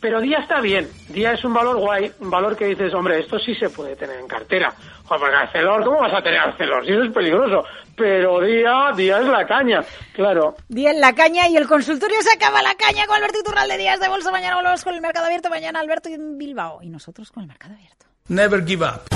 Pero 0.00 0.20
día 0.20 0.38
está 0.38 0.60
bien. 0.60 0.88
Día 1.08 1.32
es 1.32 1.44
un 1.44 1.54
valor 1.54 1.78
guay, 1.78 2.12
un 2.20 2.30
valor 2.30 2.56
que 2.56 2.66
dices, 2.66 2.92
hombre, 2.92 3.18
esto 3.18 3.38
sí 3.38 3.54
se 3.54 3.70
puede 3.70 3.96
tener 3.96 4.20
en 4.20 4.28
cartera. 4.28 4.72
Joder, 5.04 5.20
porque 5.20 5.36
Arcelor, 5.36 5.84
¿cómo 5.84 6.00
vas 6.00 6.12
a 6.12 6.22
tener 6.22 6.38
Arcelor? 6.38 6.84
Si 6.84 6.92
eso 6.92 7.04
es 7.04 7.12
peligroso. 7.12 7.64
Pero 7.96 8.40
día, 8.40 8.92
día 8.94 9.20
es 9.20 9.26
la 9.26 9.46
caña, 9.46 9.82
claro. 10.12 10.54
Día 10.68 10.90
es 10.90 10.98
la 10.98 11.14
caña 11.14 11.48
y 11.48 11.56
el 11.56 11.66
consultorio 11.66 12.20
se 12.20 12.32
acaba 12.34 12.60
la 12.60 12.74
caña 12.74 13.06
con 13.06 13.16
Alberto 13.16 13.38
Iturral 13.40 13.68
de 13.68 13.78
Días 13.78 13.98
de 13.98 14.08
Bolsa. 14.08 14.30
Mañana 14.30 14.56
volvemos 14.56 14.84
con 14.84 14.94
el 14.94 15.00
mercado 15.00 15.26
abierto. 15.26 15.48
Mañana 15.48 15.80
Alberto 15.80 16.10
en 16.10 16.36
Bilbao. 16.36 16.82
Y 16.82 16.90
nosotros 16.90 17.32
con 17.32 17.44
el 17.44 17.48
mercado 17.48 17.74
abierto. 17.74 18.06
Never 18.28 18.64
give 18.66 18.84
up. 18.84 19.15